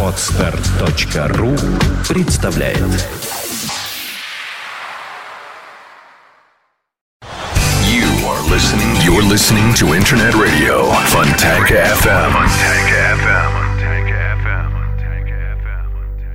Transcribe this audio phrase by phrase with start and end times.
[0.00, 1.56] Отстар.ру
[2.08, 2.78] представляет
[7.82, 8.94] You are listening.
[9.02, 10.92] You're listening to Internet Radio.
[11.06, 12.48] Funtank FM.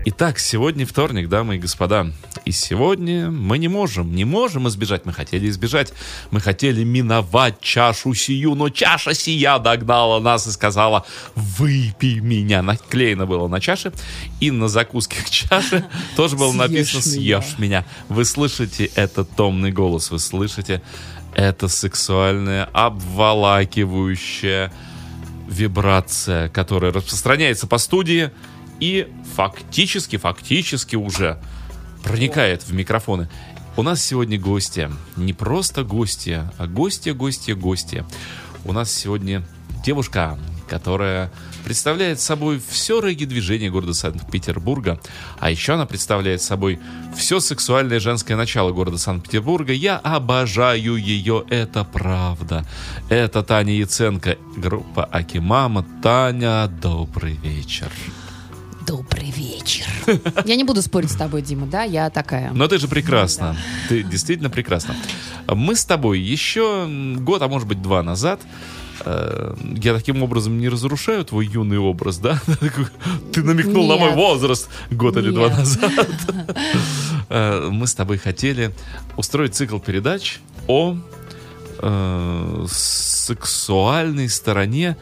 [0.07, 2.07] Итак, сегодня вторник, дамы и господа.
[2.49, 5.05] И сегодня мы не можем, не можем избежать.
[5.05, 5.93] Мы хотели избежать.
[6.31, 12.63] Мы хотели миновать чашу сию, но чаша сия догнала нас и сказала, выпей меня.
[12.63, 13.93] Наклеено было на чаше.
[14.39, 15.85] И на закуске к чаше
[16.15, 17.03] тоже было написано.
[17.03, 17.85] «Съешь меня».
[18.07, 20.81] Вы слышите этот томный голос, вы слышите
[21.35, 24.73] это сексуальное, обволакивающее
[25.47, 28.31] вибрация, которая распространяется по студии
[28.79, 31.37] и фактически, фактически уже
[32.03, 33.29] проникает в микрофоны.
[33.77, 34.89] У нас сегодня гости.
[35.15, 38.05] Не просто гости, а гости, гости, гости.
[38.65, 39.43] У нас сегодня
[39.85, 41.31] девушка, которая
[41.63, 44.99] представляет собой все регги-движение города Санкт-Петербурга,
[45.39, 46.79] а еще она представляет собой
[47.15, 49.73] все сексуальное женское начало города Санкт-Петербурга.
[49.73, 52.65] Я обожаю ее, это правда.
[53.09, 55.85] Это Таня Яценко, группа Акимама.
[56.01, 57.91] Таня, добрый вечер.
[58.89, 59.85] Добрый вечер.
[60.45, 61.83] Я не буду спорить с тобой, Дима, да?
[61.83, 62.51] Я такая.
[62.51, 63.55] Но ты же прекрасна.
[63.87, 64.95] Ты действительно прекрасна.
[65.47, 66.87] Мы с тобой еще
[67.19, 68.41] год, а может быть два назад
[69.05, 72.41] э, я таким образом не разрушаю твой юный образ, да?
[73.31, 74.15] Ты намекнул на мой Нет.
[74.17, 75.57] возраст год или два Нет.
[75.59, 76.09] назад.
[77.29, 78.71] Э, Мы с тобой хотели
[79.17, 80.97] устроить цикл передач о
[81.77, 84.97] э, сексуальной стороне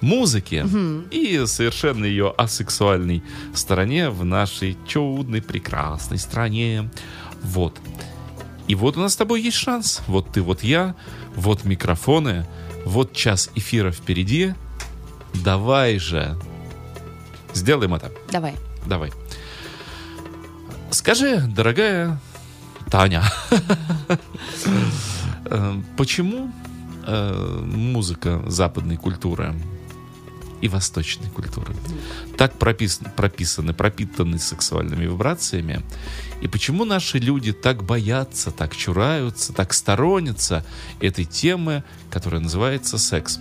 [0.00, 0.64] музыки
[1.10, 3.22] и совершенно ее асексуальной
[3.54, 6.90] стороне в нашей чудной, прекрасной стране.
[7.42, 7.78] Вот.
[8.68, 10.02] И вот у нас с тобой есть шанс.
[10.06, 10.96] Вот ты, вот я,
[11.34, 12.46] вот микрофоны,
[12.84, 14.54] вот час эфира впереди.
[15.44, 16.36] Давай же.
[17.54, 18.12] Сделаем это.
[18.30, 18.54] Давай.
[18.86, 19.12] Давай.
[20.90, 22.20] Скажи, дорогая
[22.90, 23.24] Таня,
[25.44, 26.52] э, почему
[27.04, 29.54] э, музыка западной культуры
[30.60, 31.74] и восточной культуры.
[32.36, 35.82] Так прописаны, прописаны, пропитаны сексуальными вибрациями,
[36.40, 40.64] и почему наши люди так боятся, так чураются, так сторонятся
[41.00, 43.38] этой темы, которая называется секс?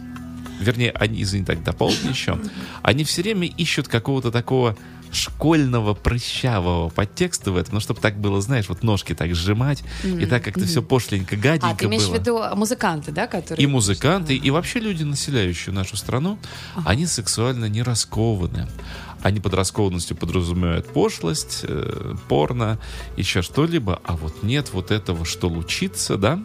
[0.60, 2.40] Вернее, они, извини, так дополню еще,
[2.82, 4.78] они все время ищут какого-то такого
[5.16, 10.26] школьного прыщавого подтекста в этом, ну, чтобы так было, знаешь, вот ножки так сжимать, и
[10.26, 12.16] так как-то все пошленько, гаденько А, ты имеешь в было.
[12.18, 13.64] виду музыканты, да, которые...
[13.64, 16.38] И музыканты, и вообще люди, населяющие нашу страну,
[16.86, 18.68] они сексуально не раскованы.
[19.26, 22.78] Они под раскованностью подразумевают пошлость, э, порно,
[23.18, 26.44] еще что-либо, а вот нет вот этого, что лучится, да,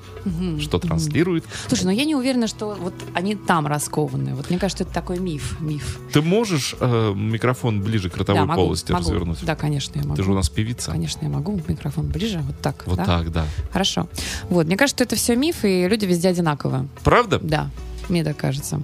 [0.58, 1.44] что транслирует.
[1.68, 4.34] Слушай, но я не уверена, что вот они там раскованы.
[4.34, 5.60] Вот мне кажется, это такой миф.
[5.60, 5.98] Миф.
[6.10, 9.04] Ты можешь э, микрофон ближе к ротовой да, могу, полости могу.
[9.04, 9.44] развернуть?
[9.44, 10.16] Да, конечно, я могу.
[10.16, 10.90] Ты же у нас певица.
[10.90, 11.60] Конечно, я могу.
[11.68, 12.86] Микрофон ближе, вот так.
[12.86, 13.04] Вот да?
[13.04, 13.44] так, да.
[13.74, 14.08] Хорошо.
[14.48, 16.88] Вот, мне кажется, что это все миф, и люди везде одинаковые.
[17.04, 17.40] Правда?
[17.42, 17.68] Да,
[18.08, 18.82] мне так кажется.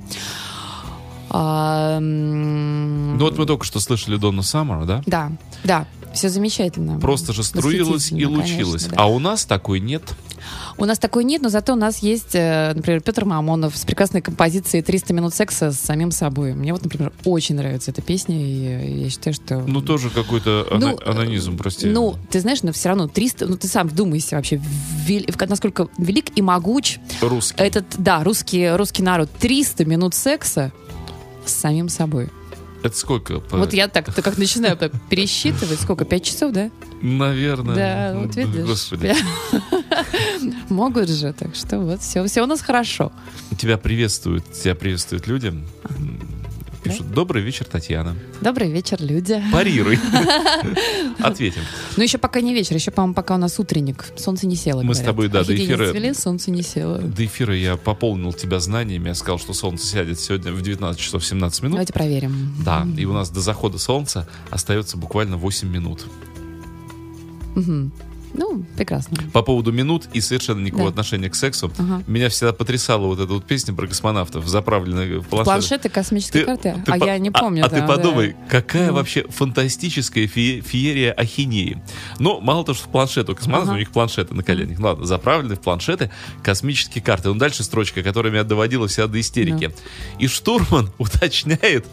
[1.39, 5.03] А, Ну вот мы только что слышали Донну Саммера, да?
[5.07, 5.33] Да,
[5.65, 6.99] да, все замечательно.
[6.99, 8.85] Просто же струилась и лучилась.
[8.85, 9.03] конечно, да.
[9.03, 10.03] А у нас такой нет.
[10.79, 14.23] У нас такой нет, но зато у нас есть, э, например, Петр Мамонов с прекрасной
[14.23, 16.55] композицией «300 минут секса с самим собой».
[16.55, 19.59] Мне вот, например, очень нравится эта песня, и я считаю, что...
[19.67, 21.87] Ну тоже какой-то Ну, анонизм, прости.
[21.87, 24.61] Ну, ты знаешь, но все равно 300, ну ты сам вдумайся вообще,
[25.07, 27.61] вел- насколько велик и могуч Русский.
[27.61, 29.31] этот, да, русский, русский народ.
[29.39, 30.73] 300 минут секса
[31.49, 32.29] с самим собой.
[32.83, 33.41] Это сколько?
[33.41, 34.79] По- Вот я так, как начинаю
[35.11, 36.71] пересчитывать, сколько, 5 часов, да?
[37.03, 37.75] Наверное.
[37.75, 38.65] Да, вот видишь.
[38.67, 39.15] Господи.
[40.69, 43.13] Могут же, так что вот все, все у нас хорошо.
[43.59, 45.53] Тебя приветствуют, тебя приветствуют люди.
[46.89, 48.17] Пишут, добрый вечер, Татьяна.
[48.41, 49.43] Добрый вечер, люди.
[49.53, 49.99] Парируй.
[51.19, 51.63] Ответим.
[51.97, 54.05] Ну, еще пока не вечер, еще, по-моему, пока у нас утренник.
[54.17, 54.83] Солнце не село.
[54.83, 56.99] Мы с тобой, да, до эфира- солнце не село.
[56.99, 59.09] До эфира я пополнил тебя знаниями.
[59.09, 61.73] Я сказал, что солнце сядет сегодня в 19 часов 17 минут.
[61.75, 62.55] Давайте проверим.
[62.65, 66.07] Да, и у нас до захода солнца остается буквально 8 минут.
[67.55, 67.93] Мгм.
[68.39, 69.17] Ну, прекрасно.
[69.33, 70.91] По поводу минут и совершенно никакого Да.
[70.91, 72.03] отношения к сексу, Ага.
[72.07, 75.45] меня всегда потрясала вот эта вот песня про космонавтов, заправленная в планшет.
[75.47, 76.75] Планшеты, космические карты?
[76.87, 77.65] а по- я не помню.
[77.65, 78.49] А, ты да, подумай, да.
[78.49, 78.95] какая Ну.
[78.95, 81.83] вообще фантастическая фе- феерия ахинеи.
[82.19, 83.77] Но мало того, что в планшет у космонавтов, Ага.
[83.77, 84.79] у них планшеты на коленях.
[84.79, 86.11] Ну Ладно, заправлены в планшеты
[86.43, 87.29] космические карты.
[87.29, 89.73] Ну дальше строчка, которая меня доводила всегда до истерики.
[90.19, 91.87] И штурман уточняет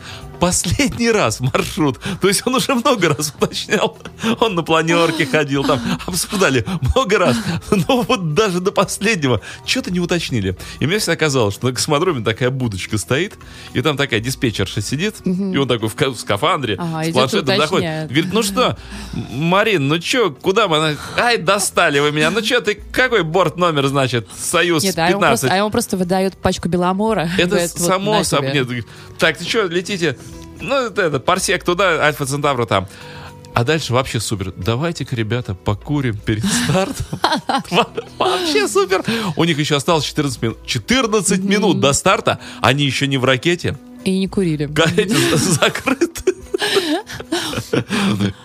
[0.43, 1.99] последний раз маршрут.
[2.21, 3.97] То есть он уже много раз уточнял.
[4.41, 7.37] Он на планерке ходил, там обсуждали много раз.
[7.71, 10.57] Но вот даже до последнего что-то не уточнили.
[10.79, 13.35] И мне всегда казалось, что на космодроме такая будочка стоит,
[13.73, 17.57] и там такая диспетчерша сидит, и он такой в, ка- в скафандре, Ага, с планшетом
[17.57, 18.07] заходит.
[18.09, 18.77] Говорит, ну что,
[19.13, 20.77] Марин, ну что, куда мы?
[20.77, 22.31] Она, Ай, достали вы меня.
[22.31, 25.41] Ну что, ты какой борт номер, значит, Союз Нет, а ему, 15?
[25.41, 27.29] просто, а ему просто выдают пачку беломора.
[27.37, 28.51] Это Говорят, вот, само на собой.
[28.51, 28.87] Нет, говорит,
[29.17, 30.17] так, ты что, летите?
[30.61, 32.87] Ну, это, это, парсек туда, Альфа Центавра там.
[33.53, 34.51] А дальше вообще супер.
[34.57, 37.05] Давайте-ка, ребята, покурим перед стартом.
[37.69, 39.03] Во- Вообще супер.
[39.35, 40.57] У них еще осталось 14 минут.
[40.65, 42.39] 14 минут до старта.
[42.61, 43.77] Они еще не в ракете.
[44.05, 44.67] И не курили.
[44.97, 46.33] Эти закрыты.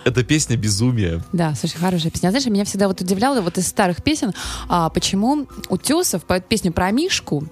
[0.03, 1.23] Это песня безумия.
[1.33, 2.27] Да, слушай, хорошая песня.
[2.27, 4.33] А Знаешь, меня всегда вот удивляло вот из старых песен,
[4.67, 7.43] а, почему Утесов поет песню про Мишку,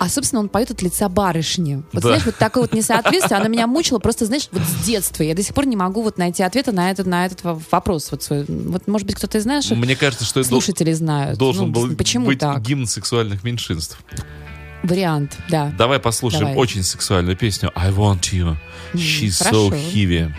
[0.00, 1.76] а, собственно, он поет от лица барышни.
[1.92, 2.08] Вот, Да.
[2.08, 5.22] знаешь, вот такое вот несоответствие, она меня мучила просто, знаешь, вот с детства.
[5.22, 8.10] Я до сих пор не могу вот найти ответа на этот, на этот во- вопрос.
[8.10, 8.44] Вот, свой.
[8.48, 11.38] вот может быть, кто-то из наших Мне кажется, что слушателей знают.
[11.38, 12.60] должен Ну, был Почему быть так?
[12.62, 13.98] гимн сексуальных меньшинств.
[14.82, 15.72] Вариант, да.
[15.76, 16.56] Давай послушаем Давай.
[16.56, 18.56] очень сексуальную песню I Want You.
[18.94, 19.74] She's so хорошо.
[19.74, 20.32] heavy.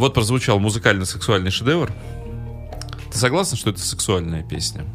[0.00, 1.92] Вот прозвучал музыкально-сексуальный шедевр.
[3.12, 4.86] Ты согласна, что это сексуальная песня?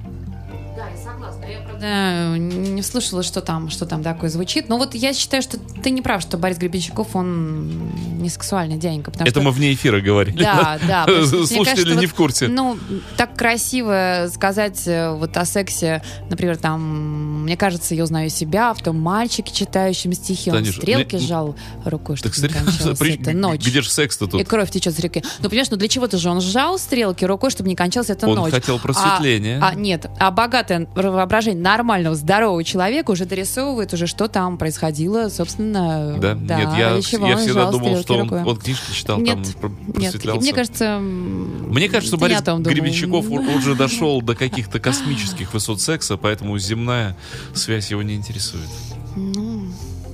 [0.75, 1.45] Да, я согласна.
[1.45, 4.67] Я, правда, не слышала, что там, что там такое звучит.
[4.67, 9.11] Но вот я считаю, что ты не прав, что Борис Гребенщиков, он не сексуальный дяденька.
[9.11, 10.39] потому Это что- мы вне эфира говорили.
[10.41, 11.05] Да, да.
[11.25, 12.47] Слушатели кажется, не вот, в курсе.
[12.47, 12.79] Ну,
[13.15, 18.81] так красиво сказать э, вот о сексе, например, там, мне кажется, я узнаю себя в
[18.81, 23.31] том мальчике, читающем стихи, он Танюш, стрелки мне- сжал рукой, чтобы Так не при- эта
[23.33, 23.61] ночь.
[23.65, 24.47] где же секс-то И тут?
[24.47, 25.23] кровь течет с реки.
[25.39, 28.35] Ну, понимаешь, ну для чего-то же он сжал стрелки рукой, чтобы не кончалась эта Он
[28.35, 28.51] ночь.
[28.51, 29.59] хотел просветления.
[29.61, 35.29] А, а, нет, а богатое воображение нормального, здорового человека уже дорисовывает уже, что там происходило,
[35.29, 36.17] собственно.
[36.19, 36.33] Да?
[36.33, 38.43] Нет, я, чего я он всегда думал, что он, рукой.
[38.43, 40.41] он книжки читал, Нет, там про- Нет, просветлялся.
[40.41, 40.99] мне кажется...
[40.99, 42.41] Мне кажется, Борис.
[42.41, 47.15] Гребенщиков он он уже дошел до каких-то космических высот секса, поэтому земная
[47.53, 48.69] связь его не интересует.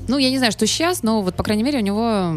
[0.07, 2.35] Ну, я не знаю, что сейчас, но вот, по крайней мере, у него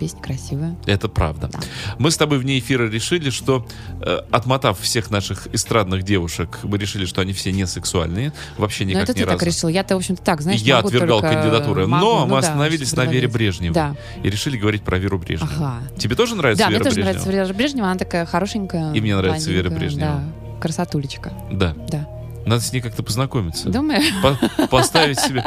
[0.00, 0.76] песня красивая.
[0.86, 1.48] Это правда.
[1.52, 1.60] Да.
[1.98, 3.66] Мы с тобой вне эфира решили, что
[4.00, 8.90] э, отмотав всех наших эстрадных девушек, мы решили, что они все не сексуальные, вообще Но
[8.90, 9.38] никак это ни ты разу.
[9.38, 9.68] так решил.
[9.68, 12.92] Я-то, в общем-то, так, знаешь, я отвергал только- кандидатуры, могу, но ну мы да, остановились
[12.96, 13.28] на Вере.
[13.28, 13.94] Брежневой Да.
[14.22, 15.52] и решили говорить про Веру Брежневу.
[15.54, 15.74] Ага.
[15.98, 17.12] Тебе тоже нравится Да, Вера мне тоже Брежнева?
[17.12, 18.92] нравится Вера Брежнева, она такая хорошенькая.
[18.94, 20.22] И мне нравится Вера Брежнева.
[20.22, 21.74] Да, красотулечка, Да.
[21.88, 22.08] да.
[22.46, 23.68] Надо с ней как-то познакомиться.
[23.68, 25.44] Думаю, По- поставить себе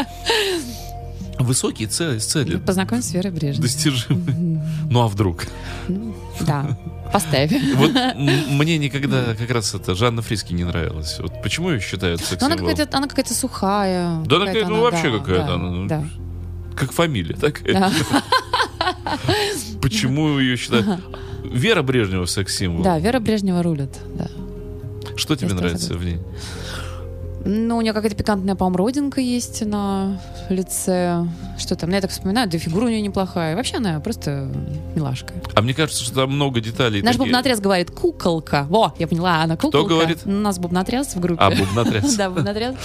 [1.40, 3.62] высокие цели, цели познакомься с Верой Брежневой.
[3.64, 4.62] достижимые.
[4.92, 5.46] Ну а вдруг?
[6.42, 6.78] Да,
[7.14, 7.52] поставь.
[7.76, 7.92] Вот
[8.50, 11.18] мне никогда как раз это Жанна Фриски не нравилась.
[11.20, 14.20] Вот почему ее считают Ну, она какая-то, она какая-то сухая.
[14.26, 16.04] Да она какая-то какая- ну, вообще да, какая-то да, она, ну, Да.
[16.76, 17.62] Как фамилия, так?
[17.64, 17.92] Да.
[19.82, 21.00] Почему ее считают?
[21.44, 22.84] Вера Брежнева секс-символ.
[22.84, 24.28] Да, Вера Брежнева рулит, да.
[25.16, 26.20] Что тебе нравится в ней?
[27.46, 30.20] Ну, у нее какая-то пикантная, по-моему, родинка есть на
[30.50, 31.26] лице.
[31.58, 31.90] Что там?
[31.90, 33.56] Ну, Я так вспоминаю, да фигура у нее неплохая.
[33.56, 34.52] Вообще она просто
[34.96, 35.34] милашка.
[35.56, 37.02] А мне кажется, что там много деталей.
[37.02, 38.66] Наш такие- бубнотряс говорит «куколка».
[38.70, 39.88] Во, я поняла, она куколка.
[39.88, 40.20] говорит?
[40.26, 41.42] У нас бубнотряс в группе.
[41.42, 42.14] А, бубнотряс.
[42.18, 42.76] Да, бубнотряс.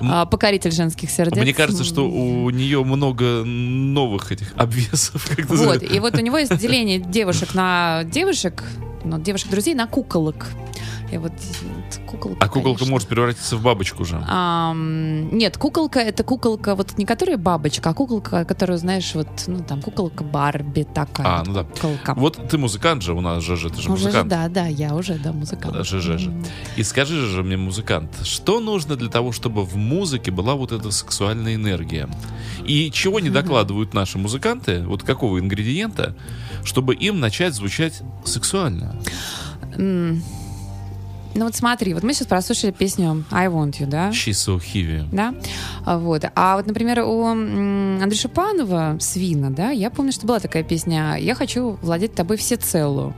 [0.00, 1.42] А, Покоритель женских сердец.
[1.42, 5.28] Мне кажется, что у нее много новых этих обвесов.
[5.48, 8.62] Вот, и вот у него есть деление девушек на девушек,
[9.04, 10.46] ну, девушек-друзей на куколок.
[11.12, 11.32] И вот
[11.62, 12.90] вот куколка, А куколка конечно.
[12.90, 14.20] может превратиться в бабочку же.
[14.26, 19.62] Ам, нет, куколка это куколка, вот не которая бабочка, а куколка, которую, знаешь, вот, ну
[19.62, 21.26] там куколка Барби такая.
[21.26, 21.64] А, вот ну да.
[21.64, 22.14] Куколка.
[22.16, 24.28] Вот ты музыкант же у нас, ЖЖ, ты же Уже же, музыкант.
[24.28, 25.74] да, да, я уже, да, музыкант.
[25.74, 26.32] Да, ЖЖ же.
[26.76, 30.90] И скажи же мне, музыкант, что нужно для того, чтобы в музыке была вот эта
[30.90, 32.08] сексуальная энергия?
[32.64, 36.16] И чего не докладывают наши музыканты, вот какого ингредиента,
[36.64, 39.00] чтобы им начать звучать сексуально?
[41.36, 44.08] Ну вот смотри, вот мы сейчас прослушали песню I Want You, да?
[44.08, 45.06] She's so heavy.
[45.12, 45.34] Да,
[45.84, 46.24] А вот.
[46.34, 51.34] А вот, например, у Андрея Шипанова «Свина», да, я помню, что была такая песня «Я
[51.34, 53.12] хочу владеть тобой всецело,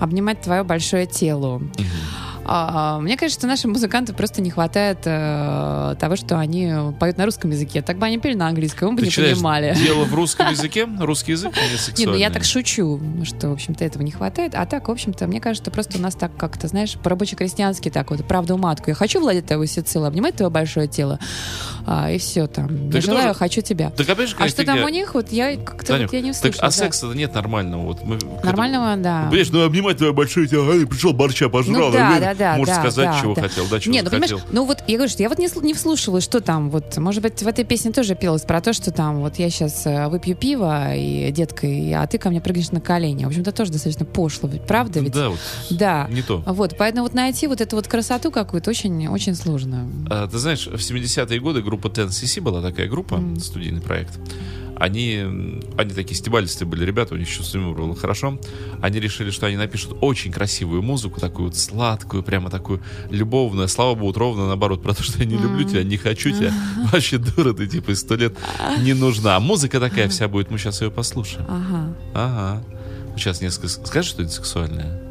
[0.00, 1.60] обнимать твое большое тело».
[1.78, 7.24] А, мне кажется, что нашим музыкантам просто не хватает э, того, что они поют на
[7.24, 7.82] русском языке.
[7.82, 9.74] Так бы они пели на английском, мы бы Ты не считаешь, понимали.
[9.82, 10.88] дело в русском языке?
[10.98, 11.52] Русский язык
[11.98, 14.54] не ну я так шучу, что, в общем-то, этого не хватает.
[14.54, 18.26] А так, в общем-то, мне кажется, просто у нас так как-то, знаешь, по-рабоче-крестьянски так вот,
[18.26, 18.90] правду матку.
[18.90, 21.18] Я хочу владеть тобой всецело, обнимать твое большое тело,
[21.86, 22.68] а, и все там.
[22.90, 23.90] Так я желаю, тоже- хочу тебя.
[23.90, 26.40] Так опять же, А что там у них, вот я как-то вот я не так,
[26.40, 26.62] слышала.
[26.66, 26.70] а да.
[26.70, 27.82] секса нет нормального.
[27.82, 29.26] Вот мы Нормального, да.
[29.28, 31.86] Понимаешь, ну обнимать твое большое тело, пришел борща, пожрал.
[31.88, 33.42] Ну да, а, да, да, Можешь да, сказать, да, чего да.
[33.42, 34.52] хотел, да, чего Не, ну понимаешь, захотел.
[34.54, 37.42] ну вот я говорю, что я вот не, не вслушивалась, что там, вот, может быть,
[37.42, 41.30] в этой песне тоже пелось про то, что там, вот я сейчас выпью пиво, и,
[41.32, 43.24] детка, и- а ты ко мне прыгнешь на колени.
[43.24, 45.12] В общем-то, тоже достаточно пошло, ведь, правда ведь?
[45.12, 45.38] Да, вот,
[45.70, 46.06] Да.
[46.10, 46.42] не то.
[46.46, 49.88] Вот, поэтому вот найти вот эту вот красоту какую-то очень, очень сложно.
[50.10, 54.18] А, ты знаешь, в 70-е годы группа Ten CC была такая группа, студийный проект.
[54.82, 58.40] Они, они такие стебалистые были ребята, у них чувство юмора было хорошо.
[58.80, 63.68] Они решили, что они напишут очень красивую музыку, такую вот сладкую, прямо такую любовную.
[63.68, 66.52] Слава богу, ровно наоборот, про то, что я не люблю тебя, не хочу тебя.
[66.90, 68.36] Вообще дура ты, типа, сто лет
[68.80, 69.36] не нужна.
[69.36, 71.46] А музыка такая вся будет, мы сейчас ее послушаем.
[71.48, 71.94] Ага.
[72.12, 72.64] Ага.
[73.16, 73.68] Сейчас несколько...
[73.68, 75.01] Скажешь что-нибудь сексуальное?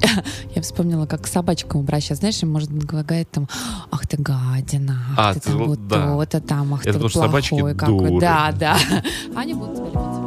[0.54, 2.16] Я вспомнила, как к собачкам обращаться.
[2.20, 3.48] Знаешь, им может говорить там,
[3.90, 6.06] ах ты гадина, ах А, ты ты там вот- да.
[6.06, 8.20] то-то там, ах Это ты вот плохой какой.
[8.20, 8.76] Да, да.
[9.36, 10.25] Они будут тебя любить.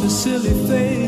[0.00, 0.99] the silly thing.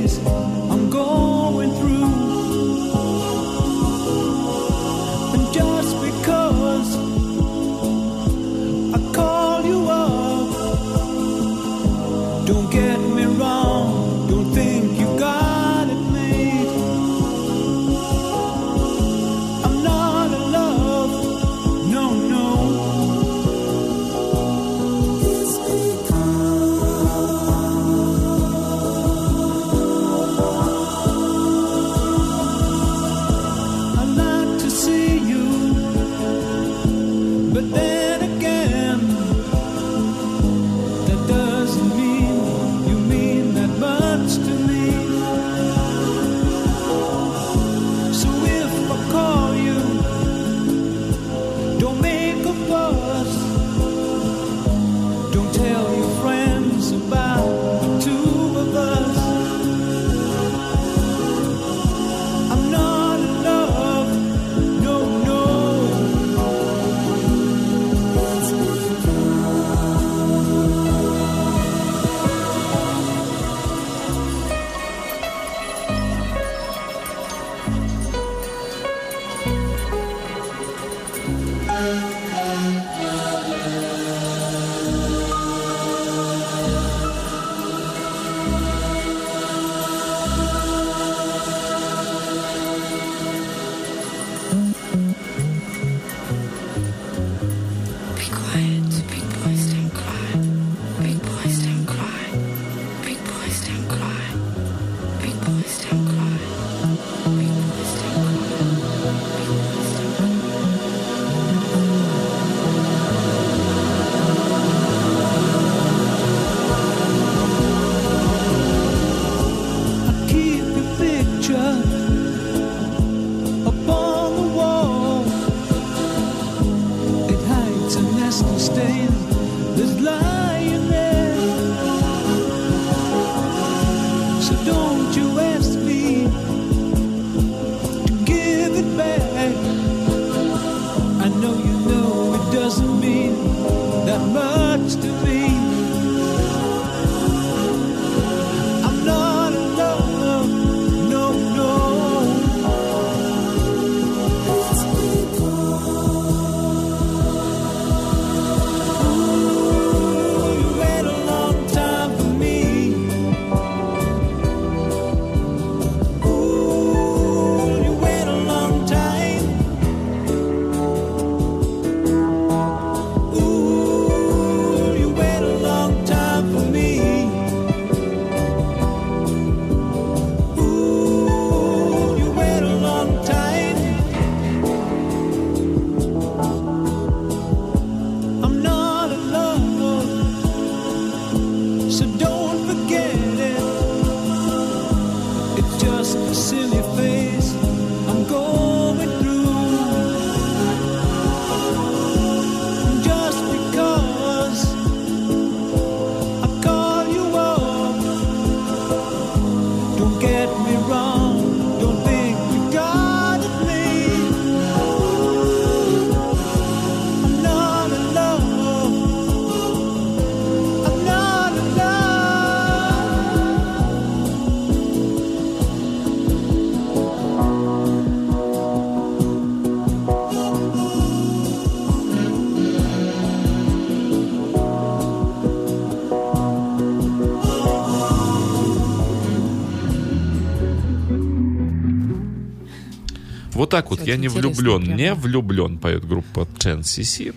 [243.72, 244.96] Так вот, я не влюблен, прямо.
[244.96, 247.34] не влюблен, поет группа Ten CC.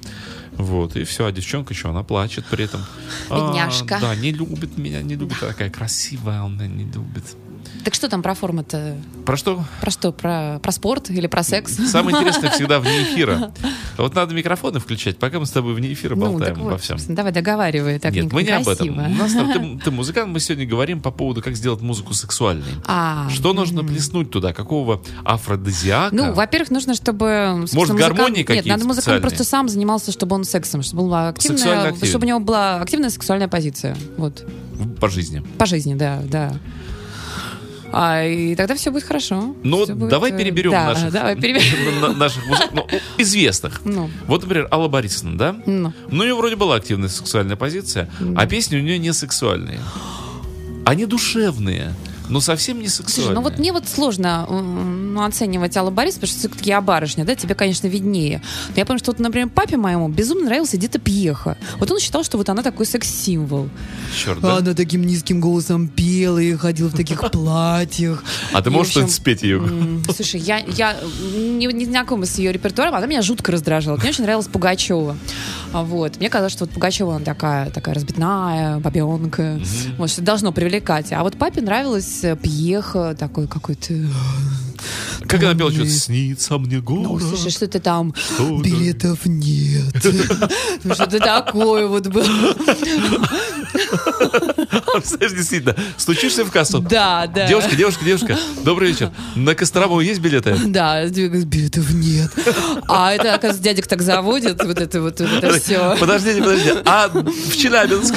[0.58, 2.82] Вот, и все, а девчонка еще, она плачет при этом.
[3.30, 4.00] А, Бедняжка.
[4.00, 7.36] да, не любит меня, не любит, такая красивая, он меня не любит.
[7.86, 8.98] Так что там про формат-то?
[9.28, 9.63] Про что?
[9.80, 10.12] Про что?
[10.12, 11.76] Про, про спорт или про секс?
[11.76, 13.54] Самое интересное всегда вне эфира.
[13.98, 16.78] Вот надо микрофоны включать, пока мы с тобой вне эфира Ну, болтаем так вот, обо
[16.80, 16.98] всем.
[17.10, 18.00] давай договаривай.
[18.00, 18.89] Так Нет, мы не об этом.
[18.89, 22.65] У нас там- ты, ты музыкант, мы сегодня говорим по поводу, как сделать музыку сексуальной.
[22.86, 24.52] А, Что нужно плеснуть туда?
[24.52, 26.15] Какого афродизиака?
[26.15, 27.67] Ну, во-первых, нужно, чтобы...
[27.71, 31.93] Может, гармонии Нет, какие-то надо музыкант просто сам занимался, чтобы он сексом, чтобы, была активная,
[32.04, 33.95] чтобы у него была активная сексуальная позиция.
[34.17, 34.43] Вот.
[35.00, 35.43] По жизни.
[35.60, 36.52] По жизни, да, да.
[37.91, 39.56] А, и тогда все будет хорошо.
[39.63, 42.02] Ну, Всё будет, давай э, переберем да, наших, давай переберем.
[42.02, 43.82] на- наших музы- ну, известных.
[43.86, 44.10] Ну.
[44.28, 45.56] Вот, например, Алла Борисовна, да?
[45.65, 45.93] Ну.
[46.10, 49.80] Ну, у нее вроде была активная сексуальная позиция, а песни у нее не сексуальные.
[50.86, 51.93] Они душевные,
[52.30, 53.36] но совсем не Слушай, сексуальные.
[53.36, 57.36] ну вот мне вот сложно ну, оценивать Аллу Борис, потому что все-таки я барышня, да,
[57.36, 58.42] тебе, конечно, виднее.
[58.70, 61.58] Но я помню, что вот, например, папе моему безумно нравился Эдита Пьеха.
[61.78, 63.70] Вот он считал, что вот она такой секс-символ.
[64.16, 64.58] Черт, да?
[64.58, 68.24] Она таким низким голосом пела и ходила в таких платьях.
[68.54, 69.62] А ты можешь что-нибудь спеть ее?
[70.14, 70.96] Слушай, я, я
[71.34, 73.98] не, не знакома с ее репертуаром, она меня жутко раздражала.
[73.98, 75.18] Мне очень нравилась Пугачева.
[75.74, 76.18] А Вот.
[76.18, 79.60] Мне казалось, что вот Пугачева, она такая, такая разбитная, бабенка.
[79.98, 81.12] Вот, что должно привлекать.
[81.12, 83.93] А вот папе нравилась э, Пьеха, такой какой-то...
[85.28, 87.24] Как она пела что-то «Снится мне Ну, город».
[87.28, 88.63] слушай, что-то там, Что-то.
[88.63, 89.93] билетов нет.
[90.84, 92.26] Ну, Что-то такое вот было.
[95.04, 96.80] Знаешь, действительно, стучишься в кассу.
[96.80, 97.48] Да, да.
[97.48, 99.12] Девушка, девушка, девушка, добрый вечер.
[99.36, 100.56] На Кострому есть билеты?
[100.65, 102.32] Да, билетов нет.
[102.88, 105.95] А это, оказывается, дядик так заводит, вот это вот, это все.
[106.00, 106.82] Подождите, подождите.
[106.86, 108.13] А в Челябинск?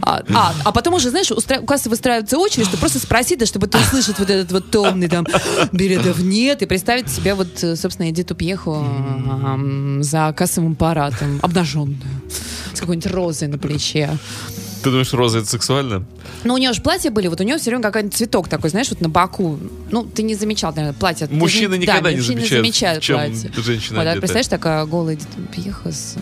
[0.00, 1.58] А, а, а потом уже, знаешь, устра...
[1.60, 5.08] у кассы выстраивается очередь, чтобы просто спросить, да, чтобы ты услышать вот этот вот томный
[5.08, 5.26] там
[5.72, 8.84] билетов нет, и представить себе вот, э, собственно, Эдиту Пьеху
[10.00, 11.98] за кассовым аппаратом, обнаженную,
[12.74, 14.10] с какой-нибудь розой на плече.
[14.82, 16.04] Ты думаешь, Роза это сексуально?
[16.44, 18.88] Ну, у нее же платья были, вот у нее все время какой-нибудь цветок такой, знаешь,
[18.90, 19.58] вот на боку.
[19.90, 21.26] Ну, ты не замечал, наверное, платье.
[21.26, 23.50] Ты Мужчины же- никогда да, не замечают, замечают чем платье.
[23.56, 26.14] женщина Вот, а представляешь, такая голая Эдита Пьеха с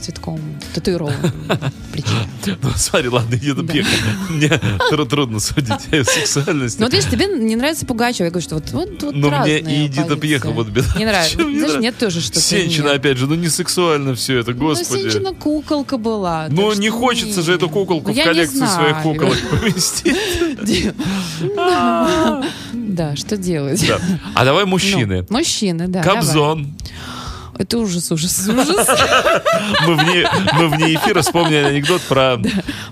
[0.00, 0.40] цветком,
[0.74, 2.58] татуированным на.
[2.62, 3.72] Ну, смотри, ладно, иди на Да.
[3.72, 3.88] пьеха.
[4.28, 4.60] Мне
[4.90, 6.78] тру- трудно судить о сексуальности.
[6.80, 8.24] Ну, вот видишь, тебе не нравится Пугачева.
[8.26, 10.20] Я говорю, что вот, вот, Но мне и Эдита позиции.
[10.20, 10.88] Пьеха вот беда.
[10.96, 11.36] Не нравится.
[11.36, 12.96] Знаешь, мне тоже что-то Сенчина, нет.
[12.96, 15.02] опять же, ну не сексуально все это, Ну, господи.
[15.10, 16.46] Сенчина куколка была.
[16.50, 17.44] Ну, не хочется нет.
[17.44, 20.16] же эту куколку Ну, в коллекцию своих куколок поместить.
[22.72, 23.88] Да, что делать?
[24.34, 25.24] А давай Ну, мужчины.
[25.30, 26.02] Мужчины, да.
[26.02, 26.74] Кобзон.
[27.60, 28.88] Это ужас, ужас, ужас.
[29.86, 32.40] Мы вне, мы вне эфира вспомнили анекдот про,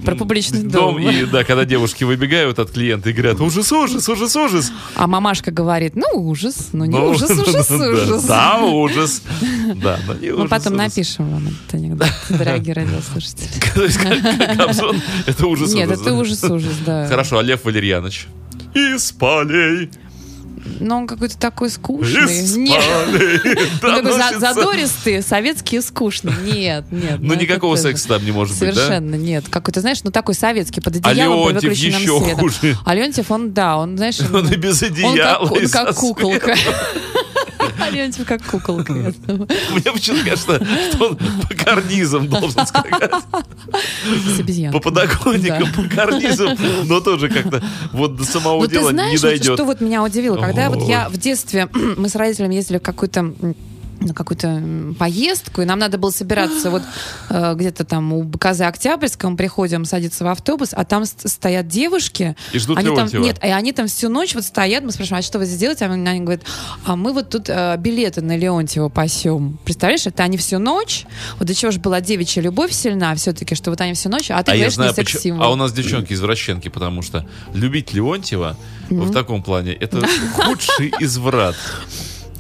[0.05, 0.99] про публичный дом.
[0.99, 4.71] И да, когда девушки выбегают от клиента и говорят, ужас, ужас, ужас, ужас.
[4.95, 8.25] А мамашка говорит, ну ужас, ну не Ну, ужас, ужас, да, ужас.
[8.25, 9.23] Да, ужас.
[9.77, 10.97] Да, но не Мы ужас, потом ужас.
[10.97, 13.49] напишем вам этот анекдот, дорогие радиослушатели.
[14.55, 16.01] Кобзон, это ужас, Нет, ужас.
[16.03, 17.07] это ужас, ужас, да.
[17.09, 18.27] Хорошо, а Лев Валерьянович?
[18.75, 19.89] Из полей,
[20.81, 22.43] Но он какой-то такой скучный.
[22.57, 22.83] Нет.
[23.83, 26.33] Он такой задористый, советский и скучный.
[26.45, 27.19] Нет, нет.
[27.21, 28.75] Ну, это никакого секса там не может быть, да?
[28.75, 29.45] Совершенно нет.
[29.49, 32.79] Какой-то, знаешь, ну такой советский, под А одеялом, под выключенным еще светом.
[32.85, 34.19] А Леонтьев, он, да, он, знаешь...
[34.33, 36.55] Он и без он одеяла, как, он как куколка.
[37.81, 38.93] А Леонтьев как куколка.
[38.93, 39.13] Мне
[39.93, 43.11] почему-то кажется, что он по карнизам должен скакать.
[44.73, 45.83] По подоконникам, Да.
[45.83, 49.55] по карнизам, но тоже как-то вот до самого Ну, дела не дойдет.
[49.55, 53.35] что вот меня удивило, когда вот я в детстве, мы с родителями ездили в какую-то
[54.01, 54.63] на какую-то
[54.99, 56.83] поездку, и нам надо было собираться вот
[57.31, 62.37] э, где-то там у КЗ Октябрьском, приходим садиться в автобус, а там ст- стоят девушки.
[62.53, 63.09] И ждут они там.
[63.23, 65.87] Нет, и они там всю ночь вот стоят, мы спрашиваем, а что вы здесь делаете?
[65.87, 66.43] А они говорят,
[66.85, 69.59] а мы вот тут э, билеты на Леонтьева пасем.
[69.65, 71.05] Представляешь, это они всю ночь,
[71.39, 74.43] вот до чего же была девичья любовь сильна все-таки, что вот они всю ночь, а
[74.43, 75.43] ты А говоришь, знаю, не почему.
[75.43, 78.57] А у нас девчонки извращенки, потому что любить Леонтьева
[78.91, 81.57] в таком плане это худший изврат.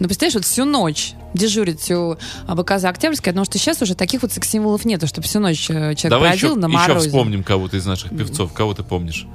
[0.01, 4.23] Ну, представляешь, вот всю ночь дежурить у АБК за Октябрьской, потому что сейчас уже таких
[4.23, 7.09] вот секс-символов нету, чтобы всю ночь э, человек Давай бродил еще, на еще морозе.
[7.09, 8.53] вспомним кого-то из наших певцов.
[8.53, 9.27] Кого ты помнишь?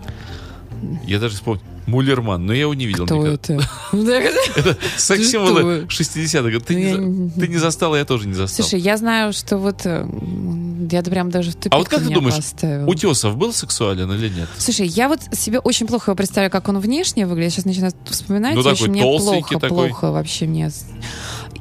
[1.06, 1.62] Я даже вспомнил.
[1.86, 3.56] Муллерман, но я его не видел Кто никогда.
[3.56, 4.78] это?
[4.98, 6.66] Секс-символы Ты 60-х.
[6.66, 8.66] Ты, Ну, не ты не застала, я тоже не застал.
[8.66, 10.08] Слушай, я знаю, что вот э,
[10.92, 12.90] я прям даже в тупик а вот как ты думаешь, поставил.
[12.90, 14.50] Утесов был сексуален или нет?
[14.58, 17.54] Слушай, я вот себе очень плохо его представляю, как он внешне выглядит.
[17.54, 19.90] Сейчас начинаю вспоминать, Ну, такой очень мне плохо, такой.
[19.90, 20.72] плохо вообще мне.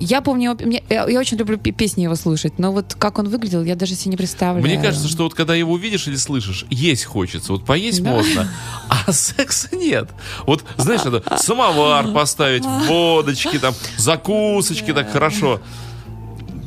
[0.05, 0.57] Я помню,
[0.89, 3.95] я, я очень люблю пе- песни его слушать, но вот как он выглядел, я даже
[3.95, 4.65] себе не представляю.
[4.65, 7.53] Мне кажется, что вот когда его увидишь или слышишь, есть хочется.
[7.53, 8.11] Вот поесть Да.
[8.11, 8.49] можно,
[8.89, 10.11] а секса нет.
[10.47, 15.61] Вот, знаешь, это самовар поставить, водочки, там, закусочки так хорошо.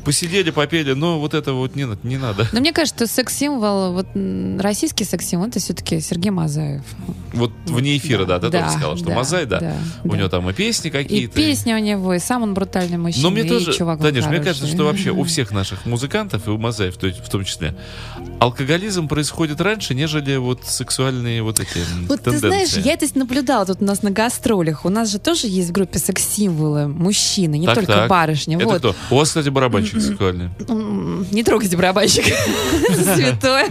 [0.06, 2.48] Посидели, попели, но вот это вот не, надо- не надо.
[2.52, 4.08] Но мне кажется, что секс-символ, вот
[4.60, 6.84] российский секс-символ, это все-таки Сергей Мазаев.
[7.34, 9.60] Вот вне эфира, да, ты Да, тоже сказал, что да, Мазай, да.
[9.60, 10.18] да, У да.
[10.18, 11.34] него там и песни И какие-то.
[11.36, 14.40] песни у него, и сам он брутальный мужчина, Но мне и тоже, чувак Танюш, мне
[14.40, 17.76] кажется, что вообще у всех наших музыкантов и у Мазаев то есть в том числе
[18.40, 22.48] алкоголизм происходит раньше, нежели вот сексуальные вот эти Вот ты тенденции.
[22.48, 24.86] знаешь, я это наблюдала тут у нас на гастролях.
[24.86, 28.10] У нас же тоже есть в группе секс-символы мужчины, не Так, только так.
[28.10, 28.56] барышни.
[28.56, 28.78] Это вот.
[28.80, 28.96] кто?
[29.10, 30.50] У вас, кстати, барабанщик сексуальный.
[30.68, 32.26] М, Не трогайте барабанщик.
[33.16, 33.64] Святой.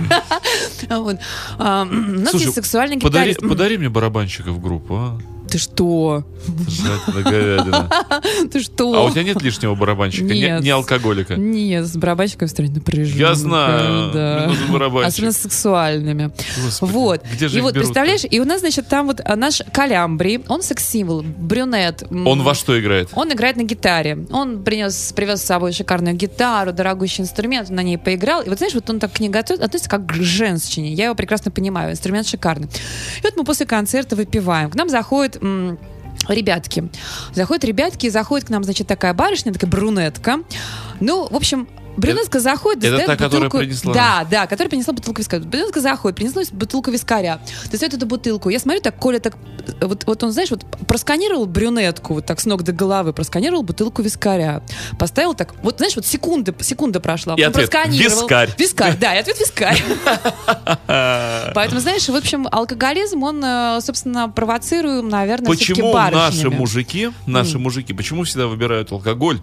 [1.58, 1.86] А,
[2.30, 3.40] Слушай, сексуальный гитарист.
[3.40, 5.18] Подари мне барабанщика в группу, а?
[5.54, 6.24] Ты что?
[6.66, 7.90] Жареная говядина.
[8.52, 8.92] Ты что?
[8.92, 10.24] А у тебя нет лишнего барабанщика?
[10.24, 10.62] Не, Нет.
[10.64, 11.36] не алкоголика?
[11.36, 13.20] Нет, с барабанщиком строить напряженно.
[13.20, 14.52] Я знаю, Да.
[14.72, 15.12] барабанщик.
[15.12, 16.32] Особенно с сексуальными.
[16.64, 17.22] Господи, вот.
[17.32, 20.62] где же и вот, представляешь, и у нас, значит, там вот а, наш Калямбри, он
[20.62, 22.02] секс-символ, брюнет.
[22.10, 23.10] Он во что играет?
[23.12, 24.26] Он играет на гитаре.
[24.32, 28.42] Он принес, привез с собой шикарную гитару, дорогущий инструмент, на ней поиграл.
[28.42, 30.92] И вот знаешь, вот он так к ней относится как к женщине.
[30.92, 31.92] Я его прекрасно понимаю.
[31.92, 32.66] Инструмент шикарный.
[32.66, 34.68] И вот мы после концерта выпиваем.
[34.68, 35.43] К нам заходит
[36.28, 36.90] ребятки.
[37.32, 40.40] Заходят ребятки, заходит к нам, значит, такая барышня, такая брюнетка.
[41.00, 43.94] Ну, в общем, брюнетка заходит, это та, которая принесла?
[43.94, 45.44] Да, да, которая принесла бутылку вискаря.
[45.44, 47.40] Брюнетка заходит, принесла бутылку вискаря.
[47.70, 48.48] Достает эту бутылку.
[48.48, 49.36] Я смотрю, так Коля так...
[49.80, 54.02] Вот, вот он, знаешь, вот просканировал брюнетку, вот так с ног до головы, просканировал бутылку
[54.02, 54.62] вискаря.
[54.98, 55.54] Поставил так...
[55.62, 57.34] Вот, знаешь, вот секунда, секунда прошла.
[57.34, 58.22] И Он ответ просканировал.
[58.22, 58.50] «Вискарь».
[58.58, 59.82] Вискарь, да, и ответ вискарь.
[61.54, 67.92] Поэтому, знаешь, в общем, алкоголизм, он, э, собственно, провоцируем, наверное, Почему наши мужики, наши мужики,
[67.92, 69.40] почему всегда выбирают алкоголь,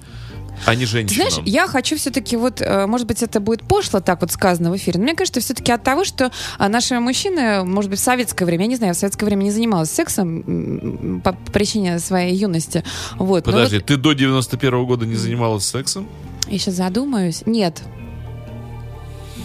[0.65, 1.29] а не Ты женщину?
[1.29, 4.75] знаешь, я хочу все-таки вот, э, может быть, это будет пошло так вот сказано в
[4.77, 8.45] эфире, но мне кажется, все-таки от того, что а, наши мужчины, может быть, в советское
[8.45, 12.83] время, я не знаю, в советское время не занималась сексом по причине своей юности.
[13.17, 13.45] Вот.
[13.45, 16.07] но Подожди, вот ты до 91 года не занималась сексом?
[16.47, 17.43] я сейчас задумаюсь.
[17.45, 17.81] Нет.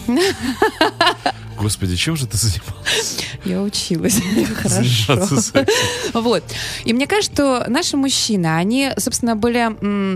[1.59, 3.17] Господи, чем же ты занималась?
[3.43, 4.19] Я училась.
[4.61, 5.63] Хорошо.
[6.13, 6.43] Вот.
[6.85, 9.67] И мне кажется, что наши мужчины, они, собственно, были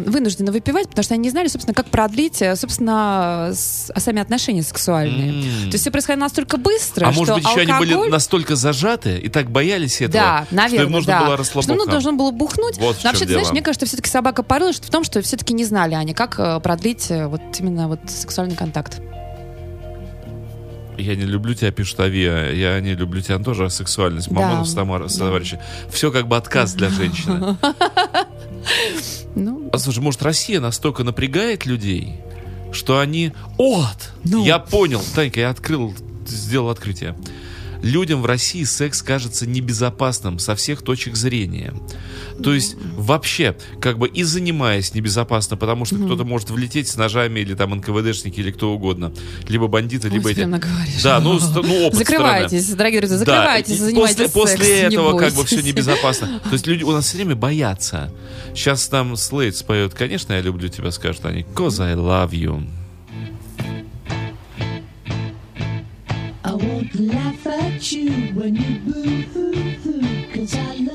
[0.08, 4.62] вынуждены выпивать, потому что они не знали, собственно, как продлить, э, собственно, с- сами отношения
[4.62, 5.42] сексуальные.
[5.42, 9.18] То есть все происходило настолько быстро, А что может быть, еще они были настолько зажаты
[9.18, 11.74] и так боялись этого, Да, наверное, что им нужно было Что, расслабоха.
[11.74, 12.78] ну, должно было бухнуть.
[12.78, 15.96] Вот вообще, ты знаешь, мне кажется, все-таки собака порылась в том, что все-таки не знали
[15.96, 19.02] они, как э, продлить э, вот именно вот сексуальный контакт.
[21.02, 22.52] Я не люблю тебя, пишет Авиа.
[22.52, 24.30] Я не люблю тебя тоже, а сексуальность.
[24.30, 24.36] Да.
[24.36, 25.60] Мамонов с Тамара- с товарищи.
[25.92, 27.58] Все как бы отказ для женщины.
[29.36, 32.20] Ну, А слушай, может, Россия настолько напрягает людей,
[32.74, 33.32] что они...
[33.58, 34.12] Вот!
[34.24, 34.46] Ну.
[34.46, 35.02] Я понял.
[35.16, 35.94] Танька, я открыл,
[36.28, 37.16] сделал открытие.
[37.82, 41.74] Людям в России секс кажется небезопасным со всех точек зрения.
[42.44, 47.40] То есть вообще, как бы и занимаясь небезопасно, потому что кто-то может влететь с ножами
[47.40, 49.12] или там НКВДшники или кто угодно,
[49.48, 51.04] либо бандиты, либо ой, эти.
[51.04, 55.18] Да, ну, ну опыт Закрывайтесь, дорогие друзья, закрывайтесь, Да, занимайтесь после, после сексом, не этого
[55.18, 56.40] как бы все небезопасно.
[56.44, 58.12] То есть люди у нас все время боятся.
[58.54, 62.68] Сейчас там Слейд споет, конечно, я люблю тебя, скажут они, cause I love you.
[66.44, 67.51] I won't laugh
[67.90, 70.91] you when you boo-hoo-hoo, cause I love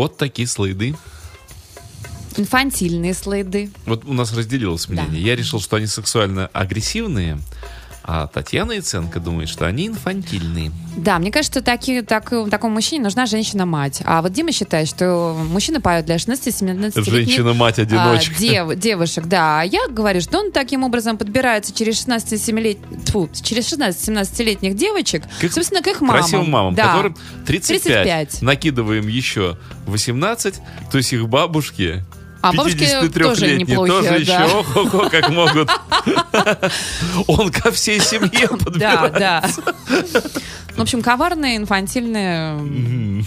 [0.00, 0.96] Вот такие слайды.
[2.38, 3.70] Инфантильные слайды.
[3.84, 5.22] Вот у нас разделилось мнение.
[5.22, 7.38] Я решил, что они сексуально агрессивные,
[8.12, 10.72] а Татьяна Яценко думает, что они инфантильные.
[10.96, 14.02] Да, мне кажется, таки, так, такому мужчине нужна женщина-мать.
[14.04, 18.34] А вот Дима считает, что мужчина поет для 16-17 Женщина-мать-одиночка.
[18.34, 19.60] дев- девушек, да.
[19.60, 25.44] А я говорю, что он таким образом подбирается через 16-17 тьфу, через 16-17-летних девочек, К
[25.44, 26.16] их собственно, к их мамам.
[26.16, 26.88] Красивым мамам, да.
[26.88, 27.82] которым 35.
[27.92, 28.42] 35.
[28.42, 30.54] Накидываем еще 18,
[30.90, 32.04] то есть их бабушки
[32.42, 34.16] А бабушки 53-летние тоже неплохие, тоже да.
[34.44, 35.70] еще ого-го, как могут.
[37.26, 39.12] Он ко всей семье Да, подбирает.
[39.12, 39.44] да.
[40.76, 43.24] В общем, коварные, инфантильные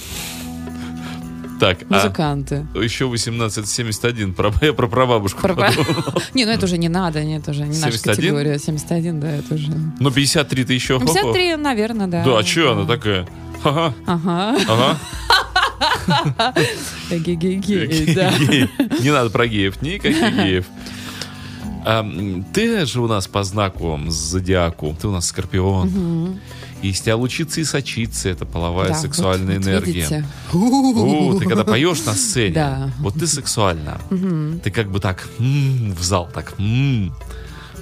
[1.59, 2.65] Так, а музыканты.
[2.73, 5.69] еще 1871, про, я про прабабушку Про-.
[6.33, 8.15] Не, ну это уже не надо, нет, уже не наша 71?
[8.15, 8.57] категория.
[8.59, 9.71] 71, да, это уже...
[9.99, 10.95] Ну, 53-то еще.
[10.95, 11.05] ого.
[11.05, 12.23] 53, наверное, да.
[12.23, 13.27] Да, а что она такая?
[13.63, 14.57] Ага, Ага.
[14.67, 14.97] ага.
[17.09, 18.31] Ге-ге-ге, да.
[18.99, 20.65] Не надо про геев, никаких геев.
[21.85, 22.05] А,
[22.53, 26.39] ты же у нас по знаку зодиаку, ты у нас скорпион.
[26.81, 29.93] И из тебя лучится и сочится эта половая Да, сексуальная вот- вот энергия.
[29.93, 30.25] видите?
[30.53, 32.91] У, ты когда поешь на сцене, Да.
[32.99, 33.99] вот ты сексуальна.
[34.63, 36.53] Ты как бы так м, в зал так.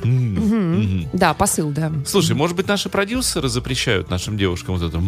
[0.03, 1.09] М, м, м.
[1.13, 1.91] Да, посыл, да.
[2.05, 4.99] Слушай, может быть, наши продюсеры запрещают нашим девушкам вот это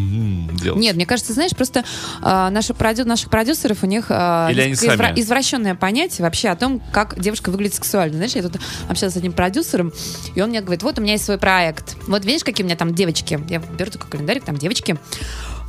[0.62, 0.80] делать?
[0.82, 1.84] Нет, мне кажется, знаешь, просто
[2.22, 5.20] а, наши продю- наших продюсеров, у них а, несколько сами?
[5.20, 8.16] извращенное понятие вообще о том, как девушка выглядит сексуально.
[8.18, 8.58] Знаешь, я тут
[8.90, 9.92] общалась с одним продюсером,
[10.36, 11.96] и он мне говорит, вот у меня есть свой проект.
[12.08, 13.40] Вот видишь, какие у меня там девочки.
[13.50, 14.98] Я беру такой календарик, там девочки.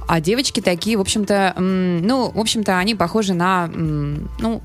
[0.07, 4.63] А девочки такие, в общем-то, ну, в общем-то, они похожи на, ну,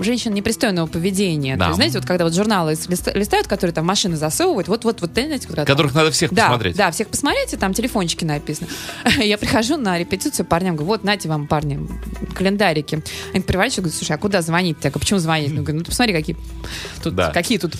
[0.00, 1.56] женщин непристойного поведения.
[1.56, 1.66] Да.
[1.66, 5.12] То есть, знаете, вот когда вот журналы листа- листают, которые там машины засовывают, вот-вот, вот,
[5.12, 6.76] знаете, там- Которых надо всех да, посмотреть.
[6.76, 8.68] Да, всех посмотрите, там телефончики написано.
[9.22, 11.78] Я прихожу на репетицию парням, говорю, вот, нате вам, парни,
[12.34, 13.02] календарики.
[13.32, 14.78] Они переворачивают, говорят, слушай, а куда звонить?
[14.82, 15.50] Я говорю, почему звонить?
[15.52, 16.36] Ну, говорю, ну, ты посмотри, какие
[17.02, 17.30] тут, Да.
[17.30, 17.74] какие тут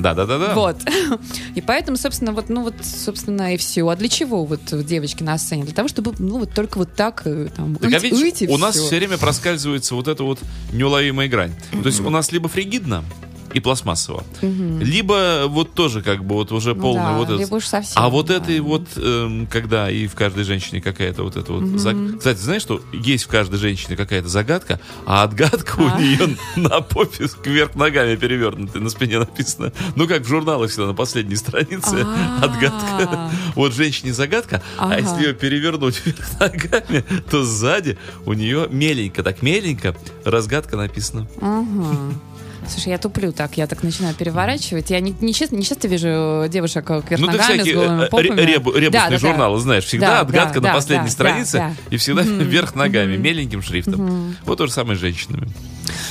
[0.00, 0.54] Да, да, да, да.
[0.54, 0.76] вот.
[1.54, 3.86] И поэтому, собственно, вот, ну вот, собственно, и все.
[3.88, 5.64] А для чего вот девочки на сцене?
[5.64, 8.48] Для того, чтобы, ну, вот только вот так э, там Так, а уйти- видишь, уйти,
[8.48, 8.86] у нас всё.
[8.86, 10.38] все время проскальзывается вот эта вот
[10.72, 11.52] неуловимая грань.
[11.70, 13.04] То есть у нас либо фригидно
[13.52, 17.40] и пластмассово, либо вот тоже как бы вот уже Ну полный да, вот этот.
[17.40, 18.34] либо уж совсем, а вот да.
[18.36, 21.64] этой вот, эм, когда и в каждой женщине какая-то вот эта вот...
[21.80, 26.00] заг- Кстати, знаешь, что есть в каждой женщине какая-то загадка, а отгадка у А.
[26.00, 29.72] нее на попе кверх ногами перевернутая, на спине написано.
[29.96, 32.44] Ну, как в журналах всегда на последней странице А.
[32.44, 33.30] отгадка.
[33.54, 36.00] Вот женщине загадка, а если ее перевернуть
[36.40, 39.94] ногами, то сзади у нее меленько, так меленько
[40.24, 41.26] разгадка написана.
[41.40, 41.96] Ага.
[42.70, 44.90] Слушай, я туплю так, я так начинаю переворачивать.
[44.90, 48.04] Я не, не, часто, не часто вижу девушек э, кверх Ну, ногами всякие с голыми
[48.04, 48.40] э, попами.
[48.40, 49.18] ребу- ребусные Да, да, да.
[49.18, 49.84] журналы знаешь.
[49.84, 51.74] Всегда Да, отгадка да, на да, последней да, странице да, да.
[51.90, 54.36] и всегда вверх ногами, меленьким шрифтом.
[54.44, 55.48] Вот то же самое с женщинами.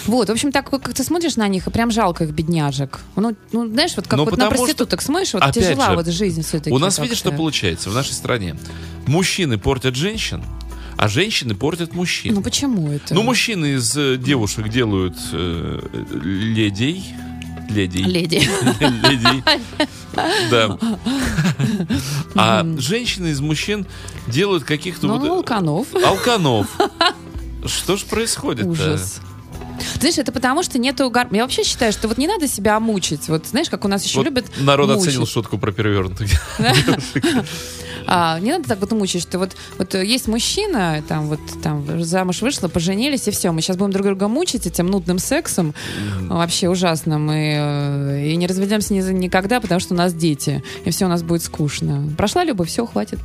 [0.05, 2.99] Вот, в общем, так как ты смотришь на них, и прям жалко их, бедняжек.
[3.15, 5.95] Ну, ну знаешь, вот как Ну, вот на потому что, проституток смотришь, вот тяжела же,
[5.95, 6.71] вот жизнь все-таки.
[6.71, 8.55] У нас, видишь, что получается в нашей стране?
[9.07, 10.43] Мужчины портят женщин,
[10.99, 12.33] а женщины портят мужчин.
[12.35, 13.13] Ну почему это?
[13.13, 15.79] Ну, мужчины из э, девушек делают э,
[16.11, 17.05] ледей.
[17.69, 18.03] Ледей.
[18.03, 18.41] Леди.
[18.81, 19.43] Ледей.
[20.51, 20.77] Да.
[22.35, 23.87] А женщины из мужчин
[24.27, 25.25] делают каких-то Ну, вот...
[25.25, 25.87] э, Волканов.
[25.95, 26.67] Алканов.
[27.65, 29.21] Что ж происходит Ужас.
[29.93, 31.27] Ты знаешь, это потому, что нету гор...
[31.31, 33.29] Я вообще считаю, что вот не надо себя мучить.
[33.29, 35.07] Вот знаешь, как у нас еще Вот любят народ мучить.
[35.07, 36.29] оценил шутку про перевернутых.
[38.11, 42.03] А, не надо так вот мучить, что вот, вот э, есть мужчина, там вот там
[42.03, 45.75] замуж вышла, поженились, и все, мы сейчас будем друг друга мучить этим нудным сексом,
[46.27, 50.89] вообще ужасным, и, э, и не разведемся ни- никогда, потому что у нас дети, и
[50.89, 52.09] все у нас будет скучно.
[52.17, 53.19] Прошла любовь, все, хватит.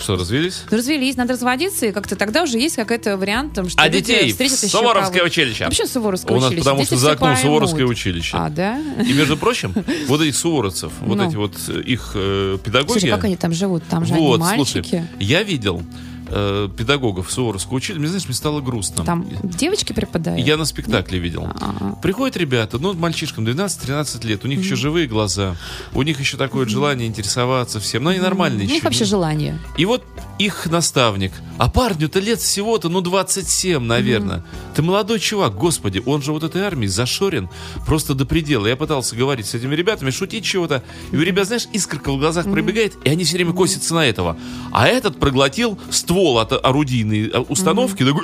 [0.00, 0.62] Что, развелись?
[0.70, 4.30] Ну, развелись, надо разводиться, и как-то тогда уже есть какой-то вариант, там, что А детей
[4.30, 5.64] встретят еще Суворовское училище.
[5.64, 6.62] Вообще Суворовское У нас училище.
[6.64, 7.42] потому Дети что за окном поймут.
[7.44, 8.36] Суворовское училище.
[8.36, 8.78] А, да?
[9.06, 9.74] И, между прочим,
[10.08, 11.28] вот этих суворовцев, вот Ну.
[11.28, 12.92] эти вот э, их э, педагоги...
[12.92, 13.82] Слушай, как они там живут?
[13.90, 14.84] Там же вот, они слушай,
[15.18, 15.82] я видел
[16.30, 19.04] э, педагогов Суворовского училища, мне, знаешь, мне стало грустно.
[19.04, 20.46] Там девочки преподают?
[20.46, 21.48] Я на спектакле видел.
[21.60, 21.96] А.
[22.02, 25.56] Приходят ребята, ну, мальчишкам 12-13 лет, у них еще живые глаза,
[25.94, 28.74] у них еще такое желание интересоваться всем, но они нормальные У еще.
[28.74, 29.58] них вообще желание.
[29.76, 30.04] И вот
[30.38, 31.32] их наставник.
[31.58, 34.44] А парню-то лет всего-то, ну, 27, наверное.
[34.74, 37.48] Ты молодой чувак, господи, он же вот этой армией зашорен
[37.86, 38.66] просто до предела.
[38.66, 40.82] Я пытался говорить с этими ребятами, шутить чего-то.
[41.12, 44.36] И у ребят, знаешь, искорка в глазах пробегает, и они все время косятся на этого.
[44.72, 48.22] А этот проглотил ствол от орудийной э, установки, такой...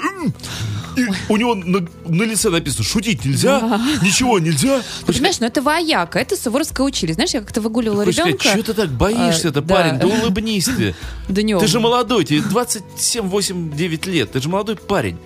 [0.97, 3.61] И у него на, на лице написано, шутить нельзя,
[4.03, 4.81] ничего нельзя.
[5.05, 7.15] Ты понимаешь, ну это вояка, это Суворовское училище.
[7.15, 9.75] Знаешь, я как-то выгуливала Хочешь сказать, ребенка что ты так боишься-то, А, да.
[9.75, 9.99] парень?
[9.99, 10.95] Да улыбнись ты.
[11.29, 11.59] днем.
[11.59, 15.19] Ты же молодой, тебе 27, 8, 9 лет, ты же молодой парень.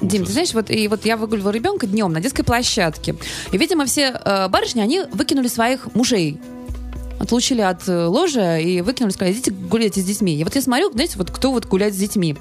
[0.00, 3.16] Дим, ты знаешь, вот, и вот я выгуливала ребенка днем на детской площадке.
[3.50, 6.38] И, видимо, все э, барышни, они выкинули своих мужей.
[7.18, 10.36] Отлучили от э, ложа и выкинули, сказали, идите гуляйте с детьми.
[10.36, 12.36] И вот я смотрю, знаете, вот кто вот гуляет с детьми.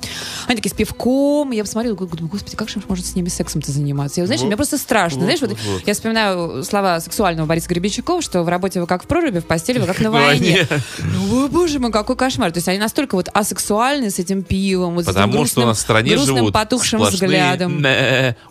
[0.48, 1.52] Они такие с пивком.
[1.52, 4.22] Я посмотрела, думаю, господи, как же можно с ними сексом-то заниматься?
[4.22, 4.48] Я, знаешь, Вот.
[4.48, 5.20] мне просто страшно.
[5.20, 5.88] Вот, знаешь, вот, вот, вот.
[5.88, 9.80] я вспоминаю слова сексуального Бориса Гребенщикова, что в работе вы как в проруби, в постели
[9.80, 10.68] вы как на войне.
[11.00, 12.52] Ну, боже мой, какой кошмар.
[12.52, 15.66] То есть они настолько вот асексуальны с этим пивом, вот с этим Потому что у
[15.66, 17.84] нас в стране грустным, живут потухшим взглядом.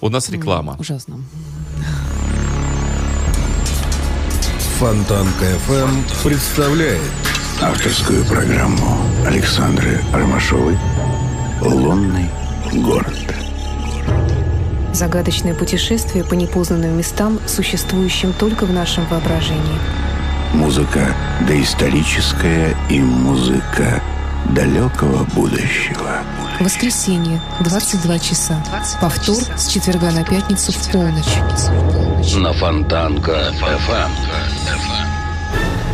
[0.01, 0.77] У нас реклама.
[0.79, 1.19] Ужасно.
[4.85, 7.01] Фонтанка FM представляет
[7.63, 10.77] Авторскую программу Александры Ромашовой
[11.63, 12.29] «Лунный
[12.71, 13.35] город».
[14.93, 19.81] Загадочное путешествие по непознанным местам, существующим только в нашем воображении.
[20.53, 21.17] Музыка
[21.49, 24.03] доисторическая и музыка
[24.55, 26.19] далекого будущего.
[26.61, 28.63] Воскресенье, 22 часа.
[29.01, 31.25] Повтор с четверга на пятницу в полночь.
[32.37, 35.14] На Фонтанка FM.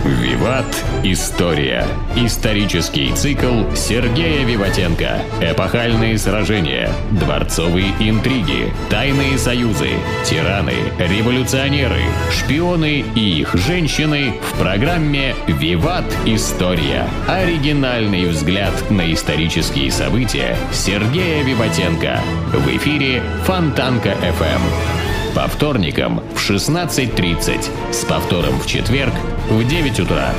[0.05, 0.65] Виват.
[1.03, 1.87] История.
[2.17, 5.19] Исторический цикл Сергея Виватенко.
[5.41, 6.91] Эпохальные сражения.
[7.11, 8.73] Дворцовые интриги.
[8.89, 9.91] Тайные союзы.
[10.25, 10.75] Тираны.
[10.99, 12.01] Революционеры.
[12.31, 16.05] Шпионы и их женщины в программе «Виват.
[16.25, 17.07] История».
[17.29, 22.21] Оригинальный взгляд на исторические события Сергея Виватенко.
[22.55, 25.00] В эфире Фонтанка FM.
[25.35, 27.93] По вторникам в 16.30.
[27.93, 29.15] С повтором в четверг
[29.49, 30.35] в 9 утра.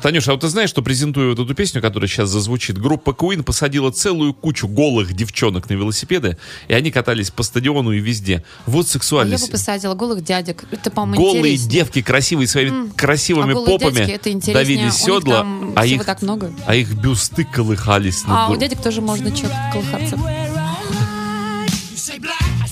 [0.00, 3.44] Танюша, а вот ты знаешь, что презентуя вот эту песню, которая сейчас зазвучит, группа Queen
[3.44, 8.42] посадила целую кучу голых девчонок на велосипеды, и они катались по стадиону и везде.
[8.66, 9.50] Вот А я бы сексуальность.
[9.52, 10.64] посадила голых дядек.
[10.72, 11.70] Это, по-моему, Голые интереснее.
[11.70, 16.50] девки красивые своими красивыми а попами дядьки, давили седла, а их, так много.
[16.66, 18.24] а их бюсты колыхались.
[18.26, 20.18] А у дядек тоже можно что колыхаться.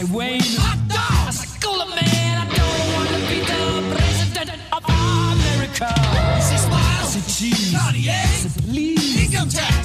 [0.00, 0.40] Coffee Wayne.
[0.56, 1.28] Hot dog!
[1.28, 3.60] I said, cool man, I don't want to be the
[3.94, 5.92] president of America.
[5.92, 6.80] I said, smile.
[6.80, 7.72] I said, cheese.
[7.72, 8.22] Naughty, eh?
[8.22, 9.24] I said, please.
[9.26, 9.79] Income tax.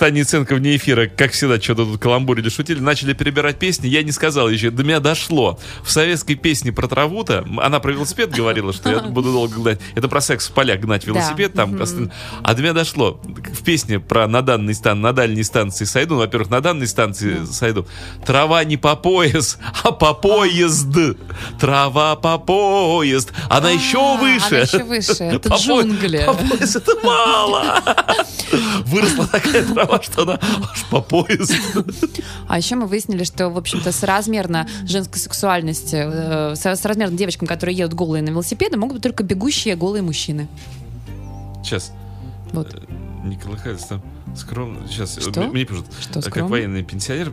[0.00, 3.86] Мы с Таней Ценко вне эфира, как всегда, что-то тут каламбурили, шутили, начали перебирать песни,
[3.86, 5.58] я не сказал еще, до меня дошло.
[5.84, 9.80] В советской песне про траву-то, она про велосипед говорила, что я буду долго гнать.
[9.94, 11.78] Это про секс в полях гнать велосипед, там,
[12.42, 13.20] а до меня дошло.
[13.22, 17.44] В песне про на данной стан, на дальней станции сойду, ну, во-первых, на данной станции
[17.44, 17.86] сойду.
[18.24, 20.86] Трава не по пояс, а по поезд.
[21.60, 23.32] Трава по поезд.
[23.48, 24.46] Она еще выше.
[24.48, 25.24] Она еще выше.
[25.24, 26.24] Это джунгли.
[26.26, 27.82] по пояс это мало.
[28.86, 30.38] Выросла такая трава, что она
[30.70, 31.50] аж по пояс.
[32.48, 37.76] А еще мы выяснили, что, в общем-то, соразмерно женской сексуальности, э, со- соразмерно девочкам, которые
[37.76, 40.48] едут голые на велосипеде, могут быть только бегущие голые мужчины.
[41.62, 41.92] Сейчас.
[42.52, 42.74] Вот.
[43.24, 44.02] Николай Хайлс там
[44.36, 44.86] скромно.
[44.88, 45.18] Сейчас.
[45.20, 45.42] Что?
[45.42, 46.50] Мне пишут, Что, э, как скромно?
[46.50, 47.30] военный пенсионер,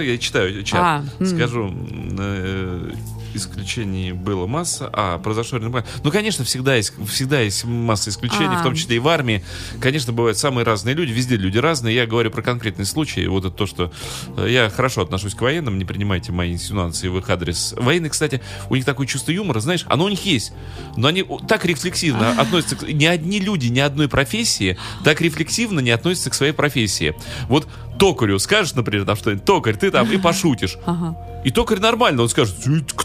[0.00, 0.80] я читаю чат.
[1.20, 1.24] А.
[1.24, 1.72] Скажу,
[2.18, 2.92] э,
[3.36, 4.90] исключений было масса.
[4.92, 5.86] А, произошло нормально.
[6.02, 8.60] Ну, конечно, всегда есть, всегда есть масса исключений, А.
[8.60, 9.44] в том числе и в армии.
[9.80, 11.94] Конечно, бывают самые разные люди, везде люди разные.
[11.94, 13.26] Я говорю про конкретный случай.
[13.26, 13.92] Вот это то, что
[14.36, 17.74] э, я хорошо отношусь к военным, не принимайте мои инсинуации в их адрес.
[17.76, 20.52] Военные, кстати, у них такое чувство юмора, знаешь, оно у них есть.
[20.96, 22.82] Но они так рефлексивно относятся к...
[22.82, 27.14] Ни одни люди, ни одной профессии так рефлексивно не относятся к своей профессии.
[27.48, 27.68] Вот
[27.98, 30.76] токарю скажешь, например, там что-нибудь, токарь, ты там и пошутишь.
[30.86, 31.16] Ага.
[31.44, 32.56] И токарь нормально, он скажет,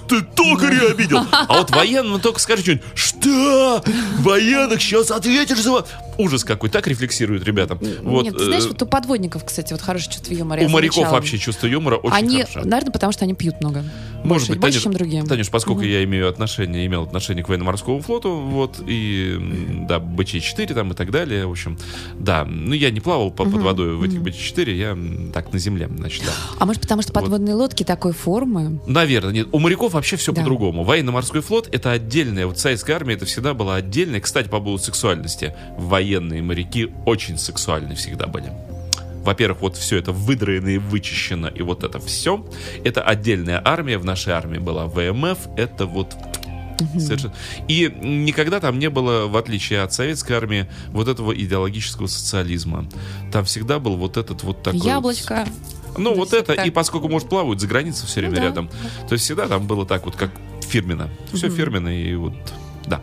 [0.08, 1.20] «Ты токаря обидел.
[1.32, 3.84] А вот военный только скажет что-нибудь, что?
[4.20, 5.86] Военных сейчас ответишь за...
[6.22, 6.26] во-».
[6.32, 7.78] Ужас какой, так рефлексируют ребята.
[8.03, 10.61] Вот, Нет, ты знаешь, э, вот у подводников, кстати, вот хорошее чувство юмора.
[10.61, 11.13] у моряков замечала.
[11.15, 12.65] вообще чувство юмора очень Они, хорошее.
[12.65, 13.84] наверное, потому что они пьют много.
[14.24, 15.24] Может больше, быть, больше Танюш, чем другие.
[15.24, 19.38] Танюш, поскольку я имею отношение, имел отношение к военно-морскому флоту, вот, и,
[19.89, 21.78] да, БЧ-4 там и так далее, в общем,
[22.19, 24.97] да, ну, я не плавал по- под водой в этих БЧ-4, я
[25.34, 26.32] так на земле, значит, да.
[26.59, 28.80] А может, потому что подводные лодки такой формы?
[28.86, 29.47] Наверное, нет.
[29.51, 30.41] У моряков вообще все Да.
[30.41, 30.84] по-другому.
[30.84, 32.45] Военно-морской флот это отдельная.
[32.45, 34.19] Вот советская армия это всегда была отдельная.
[34.19, 35.55] Кстати, по поводу сексуальности.
[36.12, 38.51] Военные моряки очень сексуальны всегда были.
[39.24, 42.45] Во-первых, вот все это выдроено и вычищено, и вот это все.
[42.84, 43.97] Это отдельная армия.
[43.97, 45.38] В нашей армии была ВМФ.
[45.55, 46.14] Это вот
[46.99, 47.34] Совершенно.
[47.70, 52.86] И никогда там не было, в отличие от советской армии, вот этого идеологического социализма.
[53.32, 54.80] Там всегда был вот этот вот такой...
[54.82, 55.45] вот- Яблочко.
[55.97, 56.66] ну, вот есть это, так.
[56.68, 58.43] и поскольку, может, плавают за границей все время Ну да.
[58.47, 58.70] рядом,
[59.07, 60.32] то есть всегда там было так вот, как
[60.68, 61.09] фирменно.
[61.32, 62.34] Все фирменно, и вот,
[62.86, 63.01] да.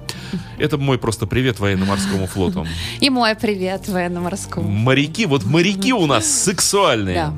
[0.58, 2.66] Это мой просто привет военно-морскому флоту.
[3.00, 4.68] И мой привет военно-морскому.
[4.68, 7.14] Моряки, вот моряки у нас сексуальные.
[7.14, 7.34] Да.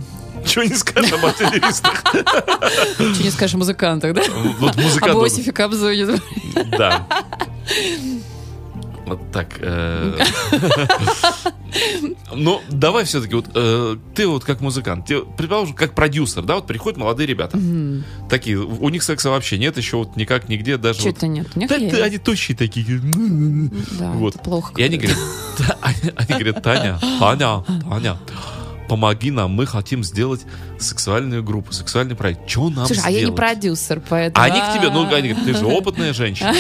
[0.47, 2.03] Чего не скажешь об артиллеристах?
[2.03, 4.23] Что не скажешь о музыкантах, да?
[4.59, 5.27] Вот Об музыканты.
[5.27, 6.19] Осифе Кобзоне.
[6.79, 7.07] Да.
[9.33, 9.59] Так.
[9.61, 10.19] э.
[12.35, 16.67] Ну, давай все-таки, вот э, ты вот как музыкант, ты, предположим, как продюсер, да, вот
[16.67, 17.59] приходят молодые ребята.
[18.29, 21.47] Такие, у них секса вообще нет еще вот никак, нигде, даже это нет?
[21.71, 23.01] Они тощие такие.
[23.99, 24.43] Да, вот.
[24.43, 24.73] плохо.
[24.77, 25.19] И они говорят,
[26.17, 28.19] они говорят, Таня, Таня, Таня,
[28.91, 30.41] помоги нам, мы хотим сделать
[30.81, 32.51] сексуальную группу, сексуальный проект.
[32.51, 33.37] Что нам Слушай, а я не сделать?
[33.37, 34.45] продюсер, поэтому...
[34.45, 36.53] Они к тебе, ну, они говорят, ты же опытная женщина.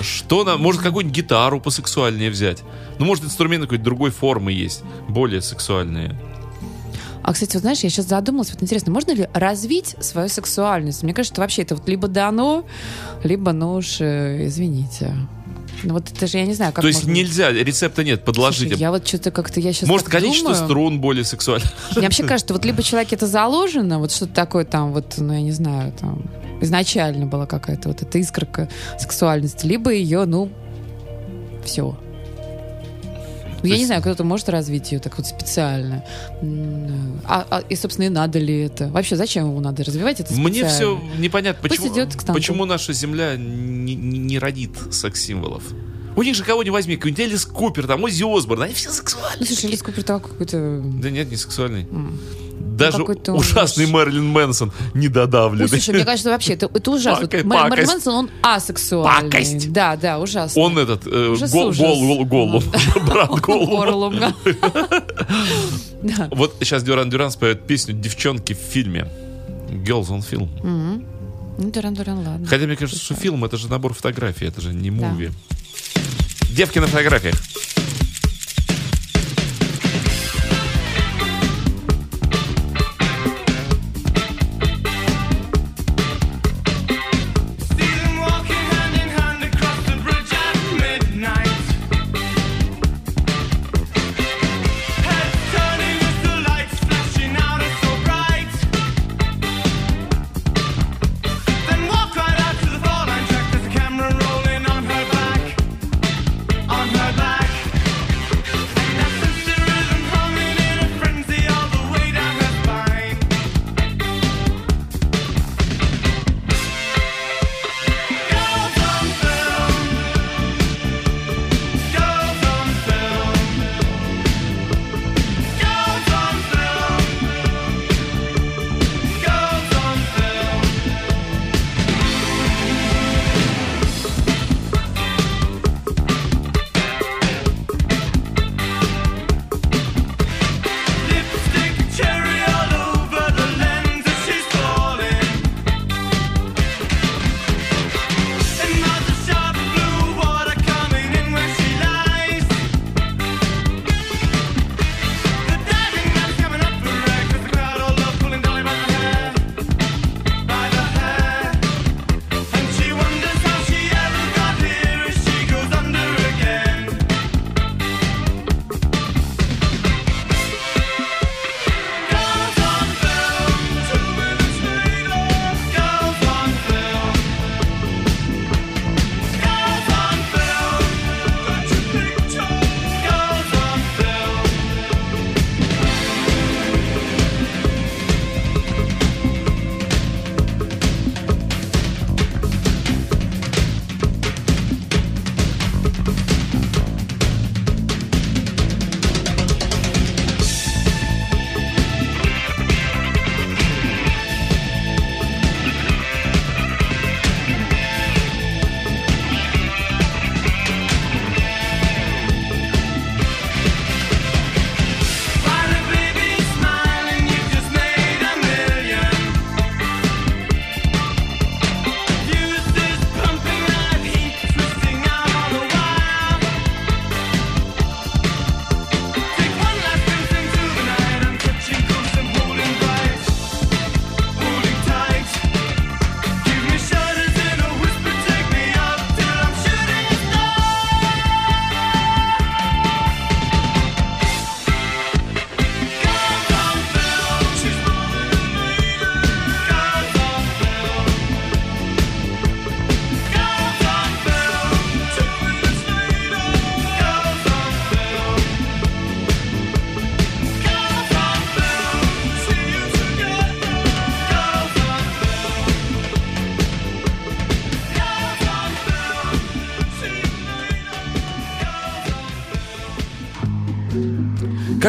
[0.00, 2.62] Что нам, может, какую-нибудь гитару посексуальнее взять?
[3.00, 6.16] Ну, может, инструмент какой-то другой формы есть, более сексуальные.
[7.24, 11.02] А, кстати, вот знаешь, я сейчас задумалась, вот интересно, можно ли развить свою сексуальность?
[11.02, 12.64] Мне кажется, вообще это вот либо дано,
[13.24, 15.16] либо, ну уж, э, извините.
[15.82, 18.68] Ну вот это же, я не знаю, как То есть можно- нельзя, рецепта нет, подложите.
[18.68, 21.70] Слушай, я вот что-то как-то, я сейчас Может, количество струн более сексуальное.
[21.96, 25.42] Мне вообще кажется, вот либо человек это заложено, вот что-то такое там, вот, ну, я
[25.42, 26.22] не знаю, там,
[26.60, 28.68] изначально была какая-то вот эта искорка
[28.98, 30.50] сексуальности, либо ее, ну,
[31.64, 31.98] все.
[33.64, 36.04] Ну, я не знаю, кто-то может развить ее так вот специально.
[37.24, 38.88] А, а- и, собственно, и надо ли это?
[38.88, 40.48] Вообще, зачем его надо развивать это специально?
[40.50, 45.62] Мне все непонятно, почему, идет к почему наша Земля не, не- родит секс-символов.
[46.16, 49.38] У них же кого не возьми, какой-нибудь Элис Купер, там, Ози Осборн, они все сексуальные.
[49.40, 50.80] Ну, слушай, Лис Купер такой какой-то...
[51.02, 51.82] Да нет, не сексуальный.
[51.90, 52.20] м.
[52.60, 55.68] Даже он, ужасный Мэрилин Мэнсон Ой, недодавленный.
[55.68, 57.26] слушай, мне кажется, вообще это, это ужасно.
[57.26, 57.92] Пакость, Мэр- Мэрилин пакость.
[57.92, 59.30] Мэнсон, он асексуальный.
[59.30, 59.72] Пакость.
[59.72, 60.60] Да, да, ужасно.
[60.60, 61.80] Он этот, э, Ужас, гол, ужас.
[61.80, 62.64] гол, гол, голум,
[63.06, 64.34] брат.
[66.02, 66.28] Да.
[66.32, 69.06] Вот сейчас Дюран Дюран споет песню «Девчонки» в фильме.
[69.70, 70.48] Girls on Film.
[71.56, 72.46] Ну, Дуран, Дуран, ладно.
[72.46, 75.30] Хотя мне кажется, что фильм это же набор фотографий, это же не муви.
[76.50, 77.36] Девки на фотографиях.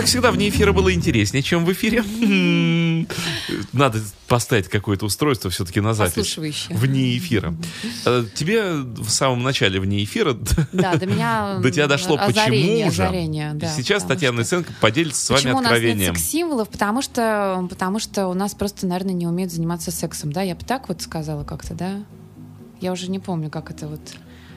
[0.05, 2.03] Как всегда, вне эфира было интереснее, чем в эфире.
[3.73, 6.37] Надо поставить какое-то устройство все-таки на запись.
[6.69, 7.55] Вне эфира.
[8.05, 10.37] Э, Тебе в самом начале вне эфира
[10.71, 13.67] Да, до меня до тебя дошло, почему же.
[13.75, 16.15] сейчас Татьяна Яценко поделится с вами Почему у нас нет откровением.
[16.15, 16.69] секс-символов?
[16.69, 20.43] Потому что, потому что у нас просто, наверное, не умеют заниматься сексом, да?
[20.43, 22.03] Я бы так вот сказала как-то, да?
[22.79, 24.01] Я уже не помню, как это вот...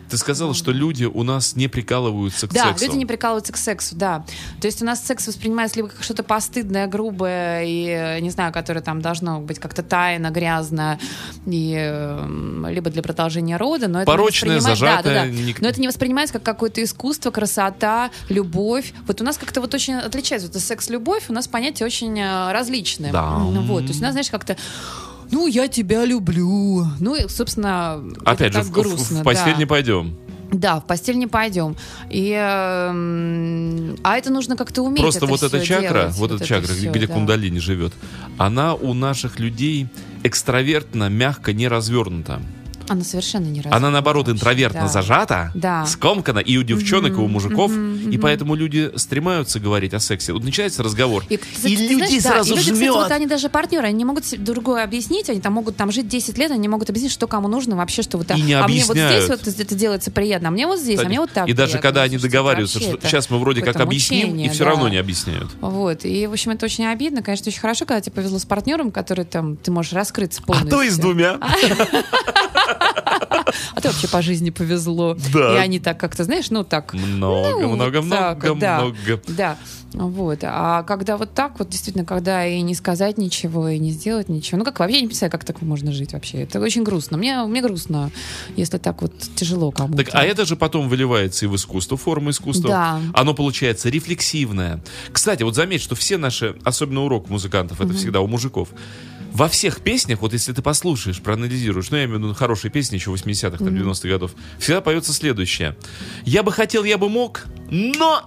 [0.09, 2.87] Ты сказала, что люди у нас не прикалываются к да, сексу.
[2.87, 4.25] люди не прикалываются к сексу, да.
[4.61, 8.53] То есть у нас секс воспринимается либо как что-то постыдное, грубое, и, э, не знаю,
[8.53, 10.99] которое там должно быть как-то тайно, грязно,
[11.47, 15.13] и, э, либо для продолжения рода, но это не Порочное, воспринимается- да, да, да.
[15.27, 18.93] зажатое, ник- Но это не воспринимается как какое-то искусство, красота, любовь.
[19.07, 20.49] Вот у нас как-то вот очень отличается.
[20.53, 23.13] Вот секс-любовь, у нас понятия очень э, различные.
[23.13, 23.31] Да.
[23.39, 24.57] Вот, то есть у нас, знаешь, как-то
[25.31, 26.87] ну, я тебя люблю.
[27.01, 29.21] Ну, и, собственно, Опять же, в, в- грустно.
[29.21, 29.59] в постель да.
[29.59, 30.17] не пойдем.
[30.51, 31.77] Да, в постель не пойдем.
[32.09, 35.03] И, эм, а это нужно как-то уметь.
[35.03, 37.13] Просто это вот эта чакра, делать, вот эта это чакра, всё, где да.
[37.13, 37.93] кундалини живет,
[38.39, 39.89] она у наших людей
[40.23, 42.41] экстравертно, мягко не развернута.
[42.93, 44.89] Она совершенно не Она, развита наоборот, вообще, интровертно да.
[44.89, 45.87] зажата, Да.
[45.87, 47.71] скомкана и у девчонок, и у мужиков.
[47.71, 50.33] мгм, И поэтому люди стремаются говорить о сексе.
[50.33, 51.25] Вот начинается разговор.
[51.29, 53.99] И, кстати, ты людей знаешь, да, сразу и люди, кстати, вот они даже партнеры, они
[53.99, 57.13] не могут другое объяснить, они там могут там жить 10 лет, они не могут объяснить,
[57.13, 59.25] что кому нужно вообще, что вот, И не а мне вот объясняют.
[59.25, 61.73] здесь вот это делается приятно, а мне вот здесь, а мне вот так и даже
[61.73, 61.89] приятно.
[61.89, 64.71] когда они договариваются, что сейчас мы вроде как объясним, и мучение, все да.
[64.71, 65.49] равно не объясняют.
[65.61, 67.23] Вот, и, в общем, это очень обидно.
[67.23, 70.71] Конечно, очень хорошо, когда тебе повезло с партнером, который там, ты можешь раскрыться А полностью.
[70.71, 71.39] то и с двумя.
[72.79, 75.17] А ты вообще по жизни повезло.
[75.33, 75.55] Да.
[75.55, 76.95] И они так как-то, знаешь, ну так.
[76.95, 78.81] Много, ну, много, так много, да.
[78.81, 79.23] много.
[79.29, 79.57] Да.
[79.93, 80.41] Вот.
[80.43, 84.59] А когда вот так, вот действительно, когда и не сказать ничего, и не сделать ничего.
[84.59, 86.43] Ну, как вообще, я не представляю, как так можно жить вообще.
[86.43, 87.17] Это очень грустно.
[87.17, 88.11] Мне, мне грустно,
[88.57, 90.05] если так вот тяжело кому-то.
[90.05, 92.69] Так, а это же потом выливается и в искусство, форма искусства.
[92.69, 93.01] Да.
[93.15, 94.81] Оно получается рефлексивное.
[95.11, 98.69] Кстати, вот заметь, что все наши, особенно урок музыкантов, это всегда у мужиков.
[99.33, 102.97] Во всех песнях, вот если ты послушаешь, проанализируешь, ну, я имею в виду хорошие песни
[102.97, 105.77] еще 80-х, там, 90-х годов, всегда поется следующее.
[106.25, 108.27] Я бы хотел, я бы мог, но...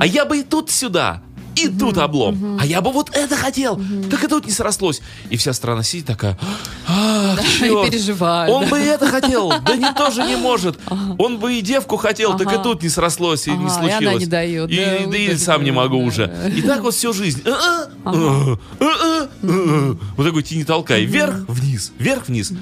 [0.00, 1.22] А я бы и тут сюда,
[1.56, 2.58] и тут облом.
[2.60, 3.80] А я бы вот это хотел,
[4.10, 5.00] так и тут не срослось.
[5.30, 6.38] И вся страна сидит такая,
[6.86, 8.70] а, Да, и черт, переживает, Он да.
[8.70, 10.78] бы и это хотел, да не тоже не может.
[11.18, 14.06] Он бы и девку хотел, так и тут не срослось, и не Ага, и случилось.
[14.06, 16.04] она не дает, И, да, да вот и это сам не могу да.
[16.04, 16.52] уже.
[16.56, 17.42] И так вот всю жизнь.
[17.46, 19.96] А, а, а.
[20.16, 21.04] Вот такой тени толкай.
[21.04, 22.52] Вверх-вниз, вверх-вниз.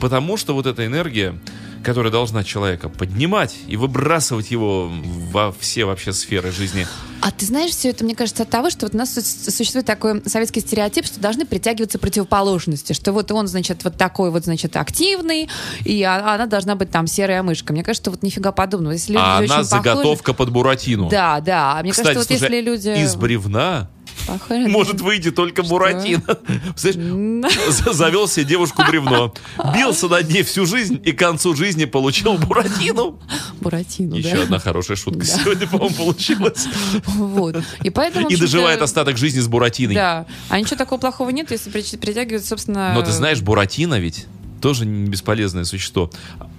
[0.00, 1.38] Потому что вот эта энергия,
[1.82, 4.90] которая должна человека поднимать и выбрасывать его
[5.32, 6.86] во все вообще сферы жизни.
[7.22, 9.86] А ты знаешь, все это, мне кажется, от того, что вот у нас су- существует
[9.86, 14.76] такой советский стереотип, что должны притягиваться противоположности, что вот он, значит, вот такой вот, значит,
[14.76, 15.48] активный,
[15.84, 17.72] и а- она должна быть там серая мышка.
[17.72, 18.92] Мне кажется, что вот нифига подобного.
[18.92, 21.08] Если люди А она похожи- заготовка под Буратино.
[21.08, 21.78] Да, да.
[21.78, 23.02] А Мне Кстати, кажется, вот слушай, если люди...
[23.02, 23.88] из бревна
[24.26, 26.22] похожи- может выйти только Буратино.
[27.92, 29.32] Завел себе девушку бревно.
[29.74, 33.14] Бился над ней всю жизнь и к концу жизни получил Буратино.
[33.60, 34.42] Буратино, Еще да.
[34.42, 36.66] одна хорошая шутка сегодня, по-моему, получилась.
[37.06, 37.56] Вот.
[37.82, 38.28] И поэтому...
[38.28, 39.94] И доживает остаток жизни с Буратиной.
[39.94, 40.26] Да.
[40.48, 42.92] А ничего такого плохого нет, если при- притягивать, собственно...
[42.94, 44.26] Но ты знаешь, Буратино ведь
[44.60, 46.10] тоже бесполезное существо.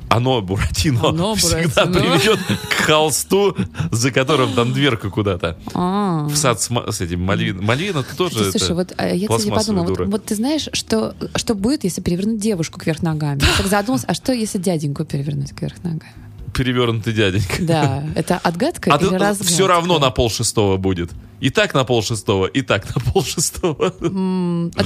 [0.09, 2.17] Оно, Буратино, Оно, всегда Буратино.
[2.17, 2.39] приведет
[2.69, 3.55] к холсту,
[3.91, 5.57] за которым там дверка куда-то.
[5.73, 6.25] А.
[6.27, 7.65] В сад с, с этим Мальвином.
[7.65, 11.13] Мальвина ты тоже Слушай, это вот а, я, кстати, пластмассовая подумала, вот, ты знаешь, что,
[11.35, 13.41] что будет, если перевернуть девушку кверх ногами?
[13.41, 16.13] Я так задумалась, а что, если дяденьку перевернуть кверх ногами?
[16.53, 17.55] Перевернутый дяденька.
[17.59, 19.53] Да, это отгадка А или ты разгадка?
[19.53, 21.11] все равно на пол шестого будет.
[21.39, 23.87] И так на пол шестого, и так на пол шестого.
[23.87, 23.99] От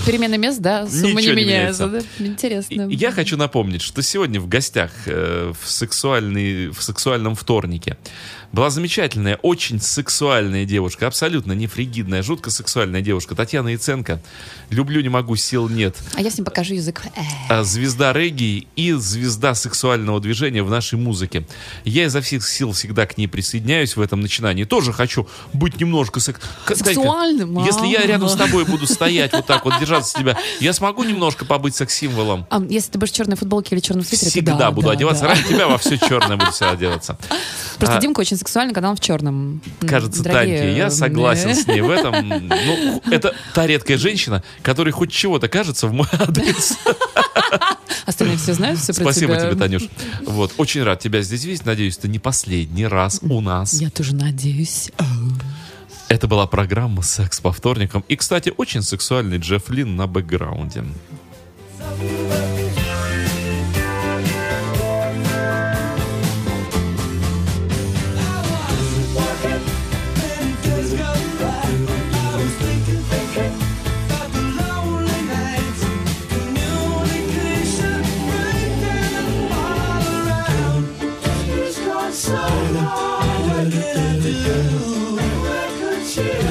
[0.05, 1.85] перемены мест, да, сумма Ничего не не меняется.
[1.87, 2.09] меняется.
[2.19, 2.25] да?
[2.25, 2.87] Интересно.
[2.89, 7.97] И Я хочу напомнить, что сегодня в гостях э, в, сексуальный, в сексуальном вторнике
[8.51, 14.21] была замечательная, очень сексуальная девушка, абсолютно не фригидная, жутко сексуальная девушка, Татьяна Яценко.
[14.69, 15.95] Люблю, не могу, сил нет.
[16.15, 17.01] А я всем покажу язык.
[17.15, 21.47] Э, А, Звезда регги и звезда сексуального движения в нашей музыке.
[21.85, 24.65] Я изо всех сил всегда к ней присоединяюсь в этом начинании.
[24.65, 27.65] Тоже хочу быть немножко сек- К- Танька, Сексуальным, а?
[27.65, 31.45] Если я рядом с тобой буду стоять вот так вот, держаться тебя, я смогу немножко
[31.45, 32.45] побыть секс-символом?
[32.49, 35.23] А если ты будешь в черной футболке или черном свитере, Всегда да, буду да, одеваться.
[35.23, 35.29] да.
[35.29, 37.17] Ради тебя во все черное буду всегда одеваться.
[37.77, 39.61] Просто А, Димка очень сексуальный, когда он в черном.
[39.81, 42.11] Кажется, дорогие, Таньке, я согласен с ней в этом.
[42.61, 46.77] Ну, это та редкая женщина, которой хоть чего-то кажется в мой адрес.
[48.05, 49.49] Остальные все знают все про Спасибо тебя.
[49.49, 49.83] тебе, Танюш.
[50.25, 51.65] Вот, очень рад тебя здесь видеть.
[51.65, 53.73] Надеюсь, это не последний раз у нас.
[53.73, 54.91] Я тоже надеюсь.
[56.11, 58.03] Это была программа «Секс по вторникам».
[58.09, 60.83] И, кстати, очень сексуальный Джефф Лин на бэкграунде.
[61.79, 62.60] Walking,
[86.11, 86.50] should.